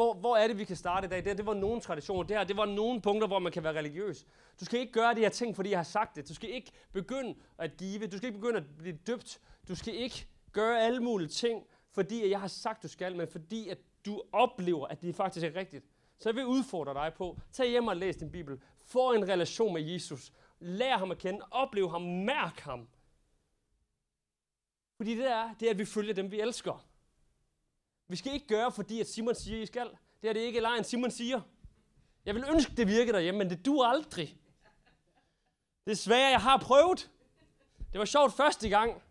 [0.00, 1.24] Hvor, hvor er det, vi kan starte i dag?
[1.24, 2.22] Det, det var nogle traditioner.
[2.22, 4.26] Det her, det var nogle punkter, hvor man kan være religiøs.
[4.60, 6.28] Du skal ikke gøre de her ting, fordi jeg har sagt det.
[6.28, 8.06] Du skal ikke begynde at give.
[8.06, 9.40] Du skal ikke begynde at blive døbt.
[9.68, 13.68] Du skal ikke gøre alle mulige ting, fordi jeg har sagt, du skal, men fordi
[13.68, 15.84] at du oplever, at det faktisk er rigtigt.
[16.18, 18.60] Så jeg vil udfordre dig på, tag hjem og læs din Bibel.
[18.84, 20.32] Få en relation med Jesus.
[20.60, 21.40] Lær ham at kende.
[21.50, 22.02] Oplev ham.
[22.02, 22.88] Mærk ham.
[24.96, 26.86] Fordi det er, det er, at vi følger dem, vi elsker.
[28.10, 29.88] Vi skal ikke gøre, fordi at Simon siger, I skal.
[30.22, 31.40] Det er det ikke lejen, Simon siger.
[32.26, 34.36] Jeg vil ønske, det virker derhjemme, men det du aldrig.
[35.86, 37.10] Det jeg har prøvet.
[37.92, 39.02] Det var sjovt første gang.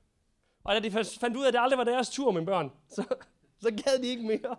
[0.64, 3.04] Og da de fandt ud af, at det aldrig var deres tur, mine børn, så,
[3.64, 4.58] så gad de ikke mere.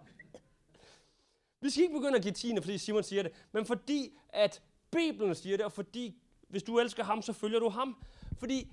[1.61, 5.35] Vi skal ikke begynde at give tiende, fordi Simon siger det, men fordi at Bibelen
[5.35, 8.03] siger det, og fordi hvis du elsker ham, så følger du ham.
[8.38, 8.72] Fordi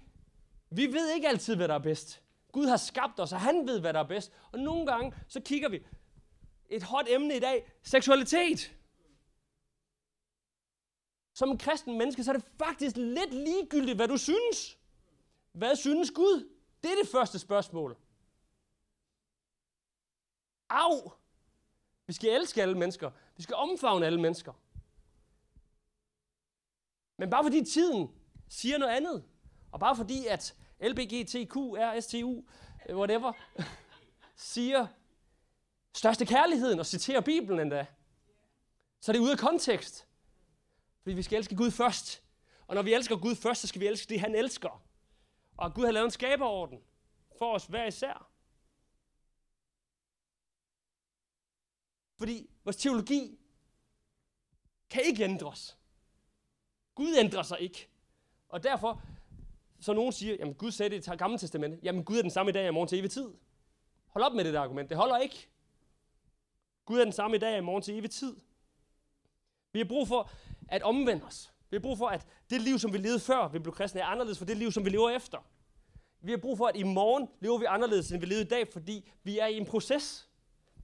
[0.69, 2.21] vi ved ikke altid, hvad der er bedst.
[2.51, 4.31] Gud har skabt os, og han ved, hvad der er bedst.
[4.51, 5.85] Og nogle gange, så kigger vi.
[6.69, 8.75] Et hot emne i dag, seksualitet.
[11.33, 14.77] Som en kristen menneske, så er det faktisk lidt ligegyldigt, hvad du synes.
[15.51, 16.49] Hvad synes Gud?
[16.83, 17.97] Det er det første spørgsmål.
[20.69, 21.11] Au!
[22.07, 23.11] Vi skal elske alle mennesker.
[23.35, 24.53] Vi skal omfavne alle mennesker.
[27.17, 28.15] Men bare fordi tiden
[28.49, 29.23] siger noget andet,
[29.71, 32.43] og bare fordi at LBGTQ, RSTU,
[32.89, 33.33] øh, whatever,
[34.35, 34.87] siger
[35.95, 37.85] største kærligheden og citerer Bibelen endda,
[38.99, 40.07] så det er ude af kontekst.
[41.01, 42.23] Fordi vi skal elske Gud først.
[42.67, 44.83] Og når vi elsker Gud først, så skal vi elske det, han elsker.
[45.57, 46.79] Og Gud har lavet en skaberorden
[47.37, 48.31] for os hver især.
[52.17, 53.39] Fordi vores teologi
[54.89, 55.77] kan ikke ændres.
[56.95, 57.89] Gud ændrer sig ikke.
[58.49, 59.01] Og derfor,
[59.79, 62.49] så nogen siger, jamen Gud sagde det i gamle testamente, jamen Gud er den samme
[62.49, 63.27] i dag og i morgen til evig tid.
[64.07, 65.47] Hold op med det der argument, det holder ikke.
[66.85, 68.35] Gud er den samme i dag og i morgen til evig tid.
[69.71, 70.31] Vi har brug for
[70.67, 71.53] at omvende os.
[71.69, 74.05] Vi har brug for, at det liv, som vi levede før vi blev kristne, er
[74.05, 75.37] anderledes for det liv, som vi lever efter.
[76.21, 78.67] Vi har brug for, at i morgen lever vi anderledes, end vi levede i dag,
[78.67, 80.29] fordi vi er i en proces.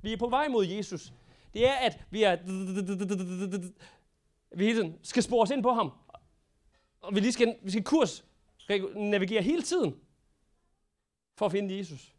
[0.01, 1.13] Vi er på vej mod Jesus.
[1.53, 2.37] Det er, at vi er...
[4.55, 5.91] Vi hele skal spore os ind på ham.
[7.01, 8.25] Og vi lige skal, vi skal kurs
[8.95, 10.01] navigerer hele tiden
[11.35, 12.15] for at finde Jesus.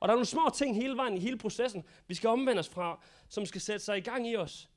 [0.00, 2.68] Og der er nogle små ting hele vejen i hele processen, vi skal omvende os
[2.68, 4.70] fra, som skal sætte sig i gang i os.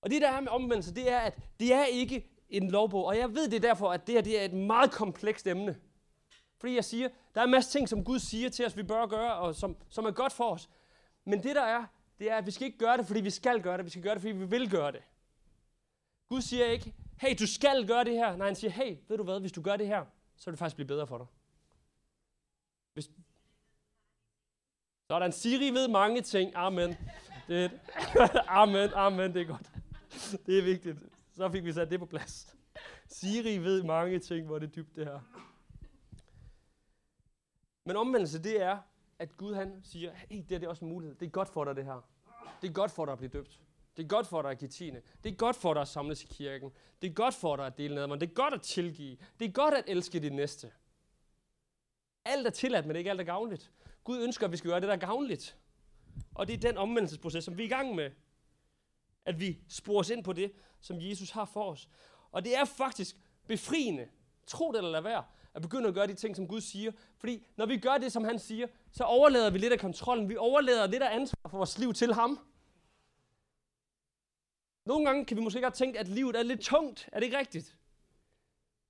[0.00, 3.04] Og det der er med omvendelse, det er, at det er ikke en lovbog.
[3.04, 5.76] Og jeg ved det derfor, at det her det er et meget komplekst emne.
[6.58, 9.06] Fordi jeg siger, der er en masse ting, som Gud siger til os, vi bør
[9.06, 10.68] gøre, og som, som er godt for os.
[11.24, 11.84] Men det der er,
[12.18, 13.84] det er, at vi skal ikke gøre det, fordi vi skal gøre det.
[13.84, 15.02] Vi skal gøre det, fordi vi vil gøre det.
[16.28, 18.36] Gud siger ikke, hey, du skal gøre det her.
[18.36, 20.04] Nej, han siger, hey, ved du hvad, hvis du gør det her,
[20.36, 21.26] så vil det faktisk blive bedre for dig.
[22.94, 23.10] Hvis...
[25.10, 26.52] Sådan, Siri ved mange ting.
[26.54, 26.96] Amen.
[27.48, 27.70] Det er...
[28.60, 29.70] amen, amen, det er godt.
[30.46, 30.98] Det er vigtigt.
[31.32, 32.56] Så fik vi sat det på plads.
[33.08, 35.20] Siri ved mange ting, hvor det er dybt det her.
[37.84, 38.78] Men omvendelse, det er,
[39.18, 41.16] at Gud han siger, hey, det er det også en mulighed.
[41.16, 42.08] Det er godt for dig, det her.
[42.62, 43.60] Det er godt for dig at blive døbt.
[43.96, 45.02] Det er godt for dig at give tiende.
[45.24, 46.72] Det er godt for dig at samles i kirken.
[47.02, 48.20] Det er godt for dig at dele nadveren.
[48.20, 49.16] Det er godt at tilgive.
[49.38, 50.72] Det er godt at elske din næste.
[52.24, 53.72] Alt er tilladt, men ikke alt er gavnligt.
[54.04, 55.56] Gud ønsker, at vi skal gøre det, der er gavnligt.
[56.34, 58.10] Og det er den omvendelsesproces, som vi er i gang med.
[59.24, 61.88] At vi sporer os ind på det, som Jesus har for os.
[62.32, 64.08] Og det er faktisk befriende,
[64.46, 66.92] tro det eller lad være, at begynde at gøre de ting, som Gud siger.
[67.16, 70.28] Fordi når vi gør det, som han siger, så overlader vi lidt af kontrollen.
[70.28, 72.40] Vi overlader lidt af ansvar for vores liv til ham.
[74.86, 77.08] Nogle gange kan vi måske godt tænke, at livet er lidt tungt.
[77.12, 77.78] Er det ikke rigtigt?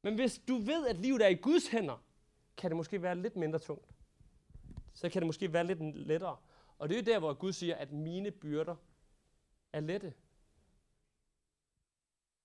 [0.02, 2.04] Men hvis du ved, at livet er i Guds hænder,
[2.56, 3.88] kan det måske være lidt mindre tungt.
[4.94, 6.36] Så kan det måske være lidt lettere.
[6.78, 8.76] Og det er der, hvor Gud siger, at mine byrder
[9.72, 10.14] er lette.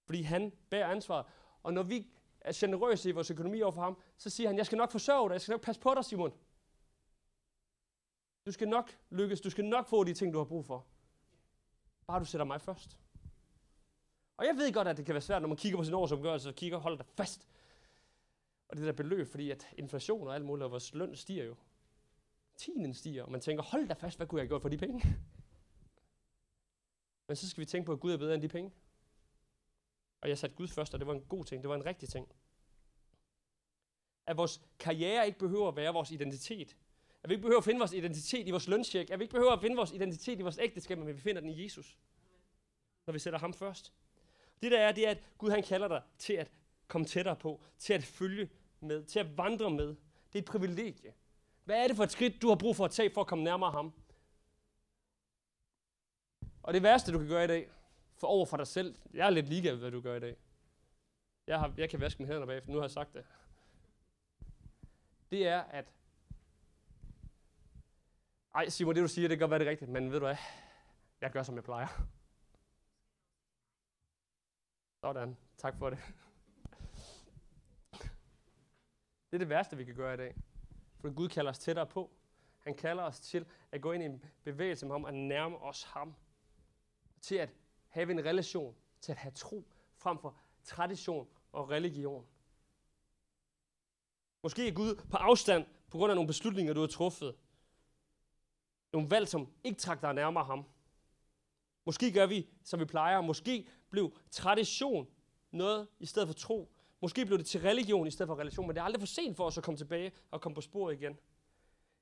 [0.06, 1.26] Fordi han bærer ansvaret.
[1.64, 2.08] Og når vi
[2.42, 5.30] er generøse i vores økonomi over for ham, så siger han, jeg skal nok forsørge
[5.30, 6.34] dig, jeg skal nok passe på dig, Simon.
[8.46, 10.86] Du skal nok lykkes, du skal nok få de ting, du har brug for.
[12.08, 12.98] Bare du sætter mig først.
[14.38, 16.50] Og jeg ved godt, at det kan være svært, når man kigger på sin årsomgørelse
[16.50, 17.48] og kigger, hold dig fast.
[18.68, 21.56] Og det der beløb, fordi at inflation og alt muligt, og vores løn stiger jo.
[22.58, 24.78] Tinen stiger, og man tænker, hold da fast, hvad kunne jeg have gjort for de
[24.78, 25.18] penge?
[27.28, 28.72] Men så skal vi tænke på, at Gud er bedre end de penge.
[30.22, 31.64] Og jeg satte Gud først, og det var en god ting.
[31.64, 32.28] Det var en rigtig ting.
[34.26, 36.78] At vores karriere ikke behøver at være vores identitet.
[37.24, 39.10] At vi ikke behøver at finde vores identitet i vores løncheck.
[39.10, 41.50] At vi ikke behøver at finde vores identitet i vores ægteskab, men vi finder den
[41.50, 41.98] i Jesus.
[43.06, 43.94] Når vi sætter ham først.
[44.62, 46.52] Det der er, det er, at Gud han kalder dig til at
[46.88, 48.50] komme tættere på, til at følge
[48.80, 49.88] med, til at vandre med.
[49.88, 51.14] Det er et privilegie.
[51.64, 53.44] Hvad er det for et skridt, du har brug for at tage for at komme
[53.44, 53.94] nærmere ham?
[56.64, 57.70] Og det værste, du kan gøre i dag,
[58.16, 60.36] for over for dig selv, jeg er lidt ligeglad hvad du gør i dag.
[61.48, 63.26] Jeg, har, jeg kan vaske mine hænder bagefter, nu har jeg sagt det.
[65.32, 65.94] Det er, at...
[68.56, 70.36] Ej, Simon, det du siger, det kan godt være det rigtigt, men ved du hvad?
[71.22, 71.88] Jeg gør, som jeg plejer.
[75.02, 75.38] Sådan.
[75.58, 76.00] Tak for det.
[79.32, 80.36] Det er det værste, vi kan gøre i dag.
[81.00, 82.12] For Gud kalder os tættere på.
[82.58, 85.84] Han kalder os til at gå ind i en bevægelse med ham og nærme os
[85.84, 86.16] ham.
[87.22, 87.50] Til at
[87.90, 92.28] have en relation, til at have tro, frem for tradition og religion.
[94.44, 97.36] Måske er Gud på afstand på grund af nogle beslutninger, du har truffet.
[98.94, 100.66] Nogle valg, som ikke trak dig nærmere ham.
[101.86, 103.22] Måske gør vi, som vi plejer.
[103.22, 105.08] Måske blev tradition
[105.52, 106.72] noget i stedet for tro.
[107.02, 109.38] Måske blev det til religion i stedet for relation, men det er aldrig for sent
[109.38, 111.18] for os at komme tilbage og komme på sporet igen.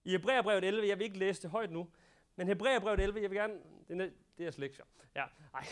[0.03, 1.88] I Hebræerbrevet 11, jeg vil ikke læse det højt nu,
[2.36, 3.53] men Hebræerbrevet 11, jeg vil gerne,
[3.88, 4.86] det er, det er lektier.
[5.15, 5.23] Ja,
[5.53, 5.65] ej.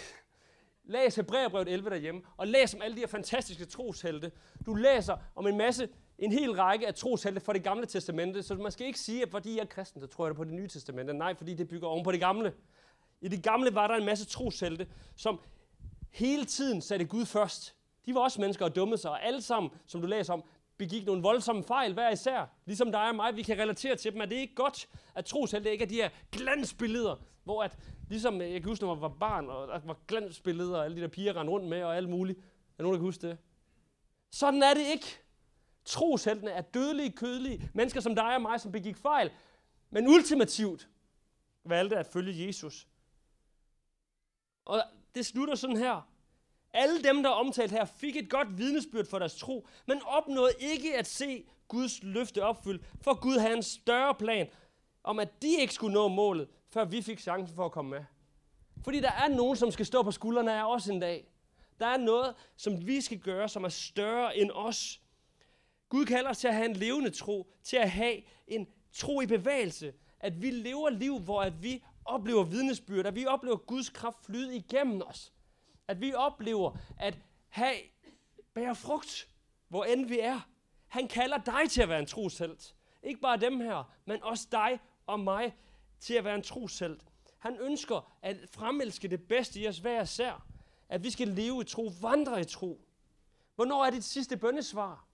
[0.83, 4.31] Læs Hebræerbrevet 11 derhjemme, og læs om alle de her fantastiske troshelte.
[4.65, 5.89] Du læser om en masse,
[6.19, 9.31] en hel række af troshelte fra det gamle testamente, så man skal ikke sige, at
[9.31, 11.13] fordi jeg er kristen, så tror jeg det på det nye testamente.
[11.13, 12.53] Nej, fordi det bygger oven på det gamle.
[13.21, 15.39] I det gamle var der en masse troshelte, som
[16.11, 17.75] hele tiden satte Gud først.
[18.05, 20.43] De var også mennesker og dumme sig, og alle sammen, som du læser om,
[20.77, 22.45] begik nogle voldsomme fejl hver især.
[22.65, 25.25] Ligesom dig og mig, vi kan relatere til dem, at det er ikke godt, at
[25.25, 27.77] troshelte ikke er de her glansbilleder, hvor at,
[28.09, 30.97] ligesom øh, jeg kan huske, når man var barn, og der var glansbilleder, og alle
[30.97, 32.39] de der piger rendte rundt med, og alt muligt.
[32.77, 33.37] Er nogen, der kan huske det?
[34.31, 35.05] Sådan er det ikke.
[35.85, 39.31] Trosheltene er dødelige, kødelige mennesker som dig og mig, som begik fejl,
[39.89, 40.89] men ultimativt
[41.65, 42.87] valgte at følge Jesus.
[44.67, 44.83] Og
[45.15, 46.09] det slutter sådan her.
[46.73, 50.51] Alle dem, der er omtalt her, fik et godt vidnesbyrd for deres tro, men opnåede
[50.59, 54.49] ikke at se Guds løfte opfyldt, for Gud havde en større plan
[55.03, 58.03] om, at de ikke skulle nå målet, før vi fik chancen for at komme med.
[58.83, 61.27] Fordi der er nogen, som skal stå på skuldrene af os en dag.
[61.79, 65.01] Der er noget, som vi skal gøre, som er større end os.
[65.89, 69.25] Gud kalder os til at have en levende tro, til at have en tro i
[69.25, 69.93] bevægelse.
[70.19, 74.55] At vi lever liv, hvor at vi oplever vidnesbyrd, at vi oplever Guds kraft flyde
[74.55, 75.33] igennem os.
[75.87, 77.17] At vi oplever at
[77.49, 77.75] have,
[78.53, 79.29] bære frugt,
[79.67, 80.39] hvor end vi er.
[80.87, 82.75] Han kalder dig til at være en troshelt.
[83.03, 85.55] Ikke bare dem her, men også dig og mig
[85.99, 87.01] til at være en troshelt.
[87.37, 90.47] Han ønsker at fremelske det bedste i os hver især.
[90.89, 92.81] At vi skal leve i tro, vandre i tro.
[93.55, 95.05] Hvornår er dit sidste bøndesvar?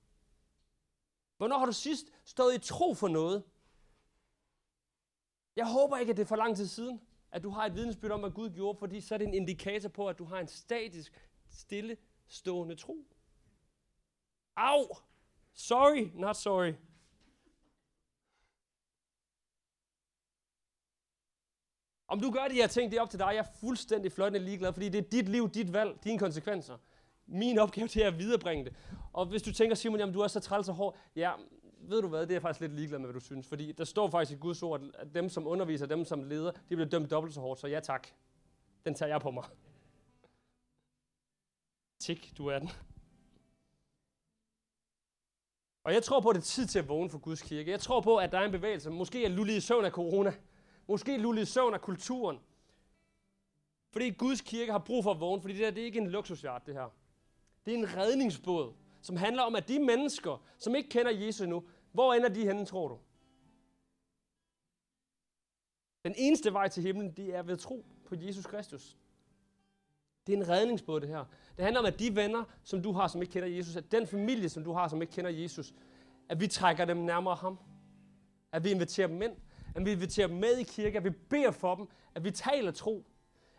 [1.37, 3.43] Hvornår har du sidst stået i tro for noget?
[5.55, 7.01] Jeg håber ikke, at det er for lang tid siden,
[7.31, 9.89] at du har et vidnesbyrd om, hvad Gud gjorde, fordi så er det en indikator
[9.89, 11.97] på, at du har en statisk, stille,
[12.27, 12.97] stående tro.
[14.55, 14.83] Au!
[15.53, 16.73] Sorry, not sorry.
[22.07, 23.25] Om du gør de her ting, det er op til dig.
[23.25, 26.77] Jeg er fuldstændig fløjtende ligeglad, fordi det er dit liv, dit valg, dine konsekvenser.
[27.25, 28.75] Min opgave det er at viderebringe det.
[29.13, 31.31] Og hvis du tænker, Simon, jamen, du er så træls og hård, ja,
[31.89, 33.47] ved du hvad, det er jeg faktisk lidt ligeglad med, hvad du synes.
[33.47, 36.75] Fordi der står faktisk i Guds ord, at dem, som underviser, dem, som leder, de
[36.75, 37.59] bliver dømt dobbelt så hårdt.
[37.59, 38.07] Så ja tak,
[38.85, 39.43] den tager jeg på mig.
[41.99, 42.69] Tik, du er den.
[45.83, 47.71] Og jeg tror på, at det er tid til at vågne for Guds kirke.
[47.71, 48.89] Jeg tror på, at der er en bevægelse.
[48.89, 50.33] Måske er lullet i søvn af corona.
[50.87, 52.39] Måske lullet i søvn af kulturen.
[53.91, 56.07] Fordi Guds kirke har brug for at vågne, fordi det, der, det er ikke en
[56.07, 56.93] luksusjart, det her.
[57.65, 61.63] Det er en redningsbåd, som handler om, at de mennesker, som ikke kender Jesus nu,
[61.93, 62.97] hvor ender de henne, tror du?
[66.03, 68.97] Den eneste vej til himlen, det er ved tro på Jesus Kristus.
[70.27, 71.25] Det er en redningsbåd, det her.
[71.57, 74.07] Det handler om, at de venner, som du har, som ikke kender Jesus, at den
[74.07, 75.73] familie, som du har, som ikke kender Jesus,
[76.29, 77.59] at vi trækker dem nærmere ham.
[78.51, 79.33] At vi inviterer dem ind.
[79.75, 80.97] At vi inviterer dem med i kirke.
[80.97, 81.87] At vi beder for dem.
[82.15, 83.05] At vi taler tro.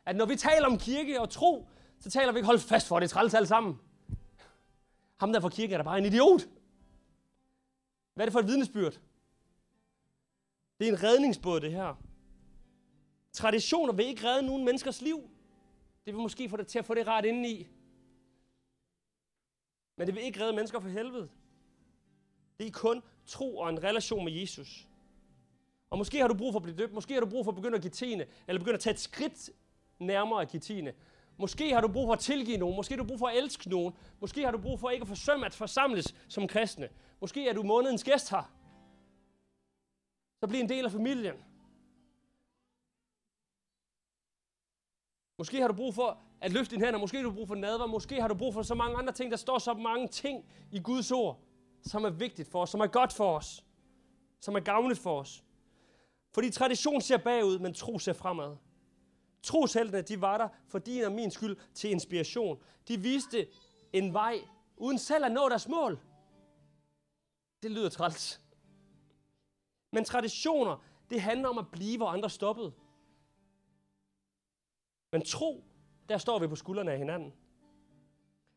[0.06, 1.68] At når vi taler om kirke og tro,
[1.98, 3.80] så taler vi ikke, hold fast for det, træls alle sammen.
[5.16, 6.48] Ham der fra kirken er da bare en idiot.
[8.14, 9.00] Hvad er det for et vidnesbyrd?
[10.78, 11.94] Det er en redningsbåd, det her.
[13.32, 15.30] Traditioner vil ikke redde nogen menneskers liv.
[16.04, 17.68] Det vil måske få dig til at få det ret indeni.
[19.96, 21.28] Men det vil ikke redde mennesker for helvede.
[22.58, 24.88] Det er kun tro og en relation med Jesus.
[25.90, 26.92] Og måske har du brug for at blive døbt.
[26.92, 29.00] Måske har du brug for at begynde at give tiende, eller begynde at tage et
[29.00, 29.50] skridt
[29.98, 30.92] nærmere at give tiende.
[31.36, 32.76] Måske har du brug for at tilgive nogen.
[32.76, 33.94] Måske har du brug for at elske nogen.
[34.20, 36.88] Måske har du brug for ikke at forsømme at forsamles som kristne.
[37.20, 38.52] Måske er du månedens gæst her.
[40.40, 41.34] Så bliv en del af familien.
[45.38, 46.98] Måske har du brug for at løfte din hænder.
[47.00, 47.86] Måske har du brug for nadver.
[47.86, 49.30] Måske har du brug for så mange andre ting.
[49.30, 51.40] Der står så mange ting i Guds ord,
[51.82, 53.64] som er vigtigt for os, som er godt for os,
[54.40, 55.44] som er gavnligt for os.
[56.34, 58.56] Fordi tradition ser bagud, men tro ser fremad.
[59.44, 62.62] Trosheltene, de var der for din og min skyld til inspiration.
[62.88, 63.48] De viste
[63.92, 64.38] en vej,
[64.76, 66.00] uden selv at nå deres mål.
[67.62, 68.40] Det lyder træls.
[69.92, 72.72] Men traditioner, det handler om at blive, hvor andre stoppede.
[75.12, 75.64] Men tro,
[76.08, 77.32] der står vi på skuldrene af hinanden.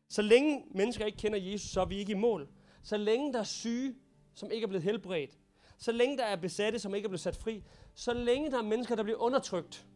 [0.08, 2.48] Så længe mennesker ikke kender Jesus, så er vi ikke i mål.
[2.82, 3.96] Så længe der er syge,
[4.34, 5.38] som ikke er blevet helbredt.
[5.78, 7.64] Så længe der er besatte, som ikke er blevet sat fri.
[7.94, 9.86] Så længe der er mennesker, der bliver undertrykt.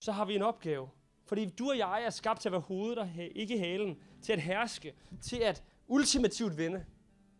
[0.00, 0.88] Så har vi en opgave.
[1.24, 4.02] Fordi du og jeg er skabt til at være hovedet og ikke halen.
[4.22, 4.94] Til at herske.
[5.20, 6.86] Til at ultimativt vinde.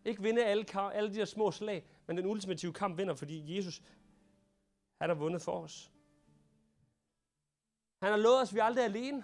[0.05, 3.81] Ikke vinde alle, alle de her små slag, men den ultimative kamp vinder, fordi Jesus
[5.01, 5.91] han har vundet for os.
[8.01, 9.23] Han har lovet os, at vi aldrig er alene.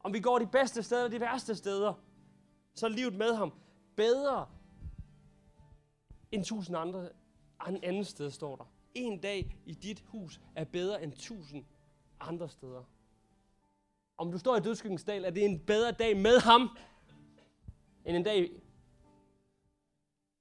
[0.00, 1.94] Om vi går de bedste steder eller de værste steder,
[2.74, 3.52] så er livet med ham
[3.96, 4.48] bedre
[6.32, 7.08] end tusind andre
[7.60, 8.72] anden sted, står der.
[8.94, 11.64] En dag i dit hus er bedre end tusind
[12.20, 12.84] andre steder.
[14.18, 16.78] Om du står i dødskyggens dal, er det en bedre dag med ham,
[18.04, 18.50] end en dag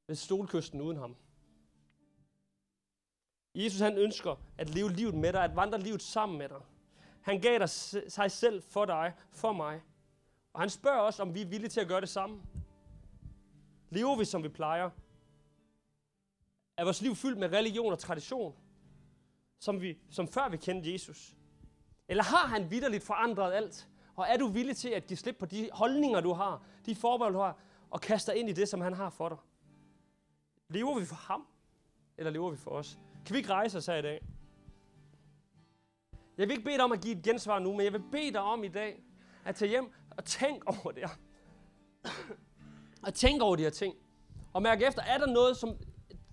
[0.07, 1.15] ved solkysten uden ham.
[3.55, 6.61] Jesus han ønsker at leve livet med dig, at vandre livet sammen med dig.
[7.21, 7.69] Han gav dig
[8.09, 9.81] sig selv for dig, for mig.
[10.53, 12.41] Og han spørger os, om vi er villige til at gøre det samme.
[13.89, 14.89] Lever vi, som vi plejer?
[16.77, 18.55] Er vores liv fyldt med religion og tradition,
[19.59, 21.35] som, vi, som før vi kendte Jesus?
[22.07, 23.87] Eller har han vidderligt forandret alt?
[24.15, 27.33] Og er du villig til at give slip på de holdninger, du har, de forbehold,
[27.33, 27.57] du har,
[27.89, 29.37] og kaste dig ind i det, som han har for dig?
[30.69, 31.47] Lever vi for ham,
[32.17, 32.99] eller lever vi for os?
[33.25, 34.25] Kan vi ikke rejse os her i dag?
[36.37, 38.31] Jeg vil ikke bede dig om at give et gensvar nu, men jeg vil bede
[38.31, 39.03] dig om i dag
[39.45, 41.17] at tage hjem og tænke over det her.
[43.03, 43.95] og tænke over de her ting.
[44.53, 45.77] Og mærke efter, er der noget, som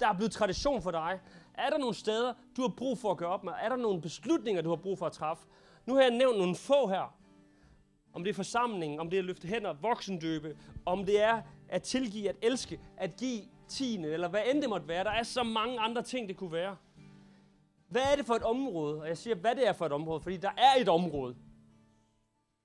[0.00, 1.20] der er blevet tradition for dig?
[1.54, 3.52] Er der nogle steder, du har brug for at gøre op med?
[3.60, 5.46] Er der nogle beslutninger, du har brug for at træffe?
[5.86, 7.16] Nu har jeg nævnt nogle få her.
[8.12, 11.82] Om det er forsamlingen, om det er at løfte hænder, voksendøbe, om det er at
[11.82, 15.04] tilgive, at elske, at give tiende, eller hvad end det måtte være.
[15.04, 16.76] Der er så mange andre ting, det kunne være.
[17.88, 19.00] Hvad er det for et område?
[19.00, 21.36] Og jeg siger, hvad det er for et område, fordi der er et område.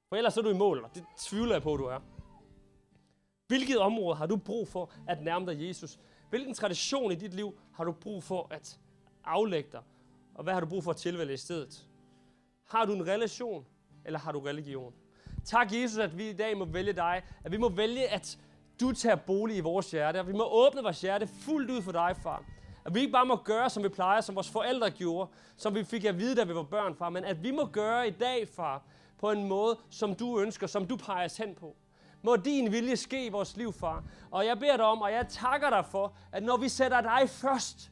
[0.09, 1.99] For ellers er du i mål, og det tvivler jeg på, at du er.
[3.47, 5.99] Hvilket område har du brug for at nærme dig Jesus?
[6.30, 8.80] Hvilken tradition i dit liv har du brug for at
[9.24, 9.82] aflægge dig?
[10.36, 11.88] Og hvad har du brug for at tilvælge i stedet?
[12.68, 13.65] Har du en relation,
[14.05, 14.93] eller har du religion?
[15.45, 17.24] Tak Jesus, at vi i dag må vælge dig.
[17.43, 18.38] At vi må vælge, at
[18.80, 20.20] du tager bolig i vores hjerte.
[20.20, 22.43] At vi må åbne vores hjerte fuldt ud for dig, far.
[22.86, 25.84] At vi ikke bare må gøre, som vi plejer, som vores forældre gjorde, som vi
[25.84, 28.47] fik at vide, da vi var børn, far, men at vi må gøre i dag,
[28.47, 28.84] far,
[29.20, 31.76] på en måde, som du ønsker, som du peger os hen på.
[32.22, 34.03] Må din vilje ske i vores liv, far.
[34.32, 37.30] Og jeg beder dig om, og jeg takker dig for, at når vi sætter dig
[37.30, 37.91] først,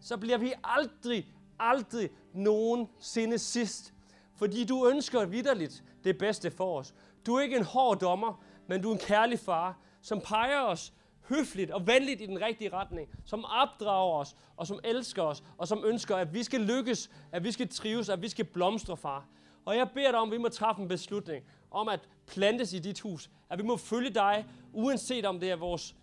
[0.00, 1.26] så bliver vi aldrig,
[1.58, 3.92] aldrig nogensinde sidst.
[4.36, 6.94] Fordi du ønsker vidderligt det bedste for os.
[7.26, 10.92] Du er ikke en hård dommer, men du er en kærlig far, som peger os
[11.28, 15.68] høfligt og venligt i den rigtige retning, som opdrager os, og som elsker os, og
[15.68, 19.26] som ønsker, at vi skal lykkes, at vi skal trives, at vi skal blomstre, far.
[19.64, 22.78] Og jeg beder dig om, at vi må træffe en beslutning om at plantes i
[22.78, 23.30] dit hus.
[23.50, 25.96] At vi må følge dig, uanset om det er vores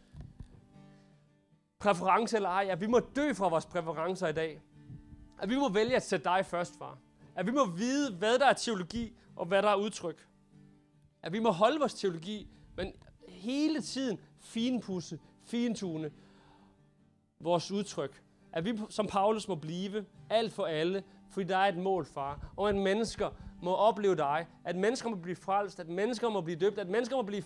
[1.79, 2.67] præference eller ej.
[2.69, 4.61] At vi må dø fra vores præferencer i dag.
[5.41, 6.97] At vi må vælge at sætte dig først, far.
[7.35, 10.27] At vi må vide, hvad der er teologi, og hvad der er udtryk.
[11.21, 12.93] At vi må holde vores teologi, men
[13.27, 16.11] hele tiden finpudse, fintune
[17.39, 18.21] vores udtryk.
[18.51, 22.53] At vi som Paulus må blive alt for alle, fordi der er et mål, far.
[22.57, 23.29] Og at mennesker
[23.61, 24.47] må opleve dig.
[24.63, 25.79] At mennesker må blive frelst.
[25.79, 26.79] At mennesker må blive døbt.
[26.79, 27.43] At mennesker må blive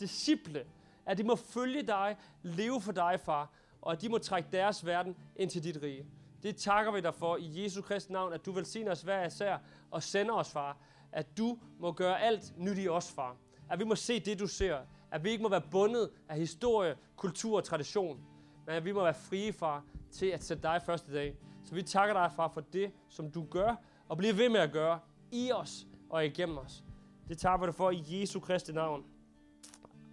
[0.00, 0.64] disciple.
[1.06, 3.50] At de må følge dig, leve for dig, far.
[3.82, 6.06] Og at de må trække deres verden ind til dit rige.
[6.42, 9.58] Det takker vi dig for i Jesu Kristi navn, at du velsigner os hver især
[9.90, 10.76] og sender os, far.
[11.12, 13.36] At du må gøre alt nyt i os, far.
[13.70, 14.78] At vi må se det, du ser.
[15.10, 18.20] At vi ikke må være bundet af historie, kultur og tradition.
[18.66, 21.36] Men at vi må være frie, far, til at sætte dig først i dag.
[21.64, 23.74] Så vi takker dig, far, for det, som du gør,
[24.08, 25.00] og bliver ved med at gøre
[25.32, 26.84] i os og igennem os.
[27.28, 29.04] Det takker vi dig for i Jesu Kristi navn.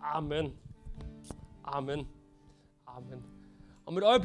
[0.04, 0.58] Amen.
[1.64, 2.08] Amen.
[2.88, 3.24] Amen.
[3.86, 4.24] Om et øjeblik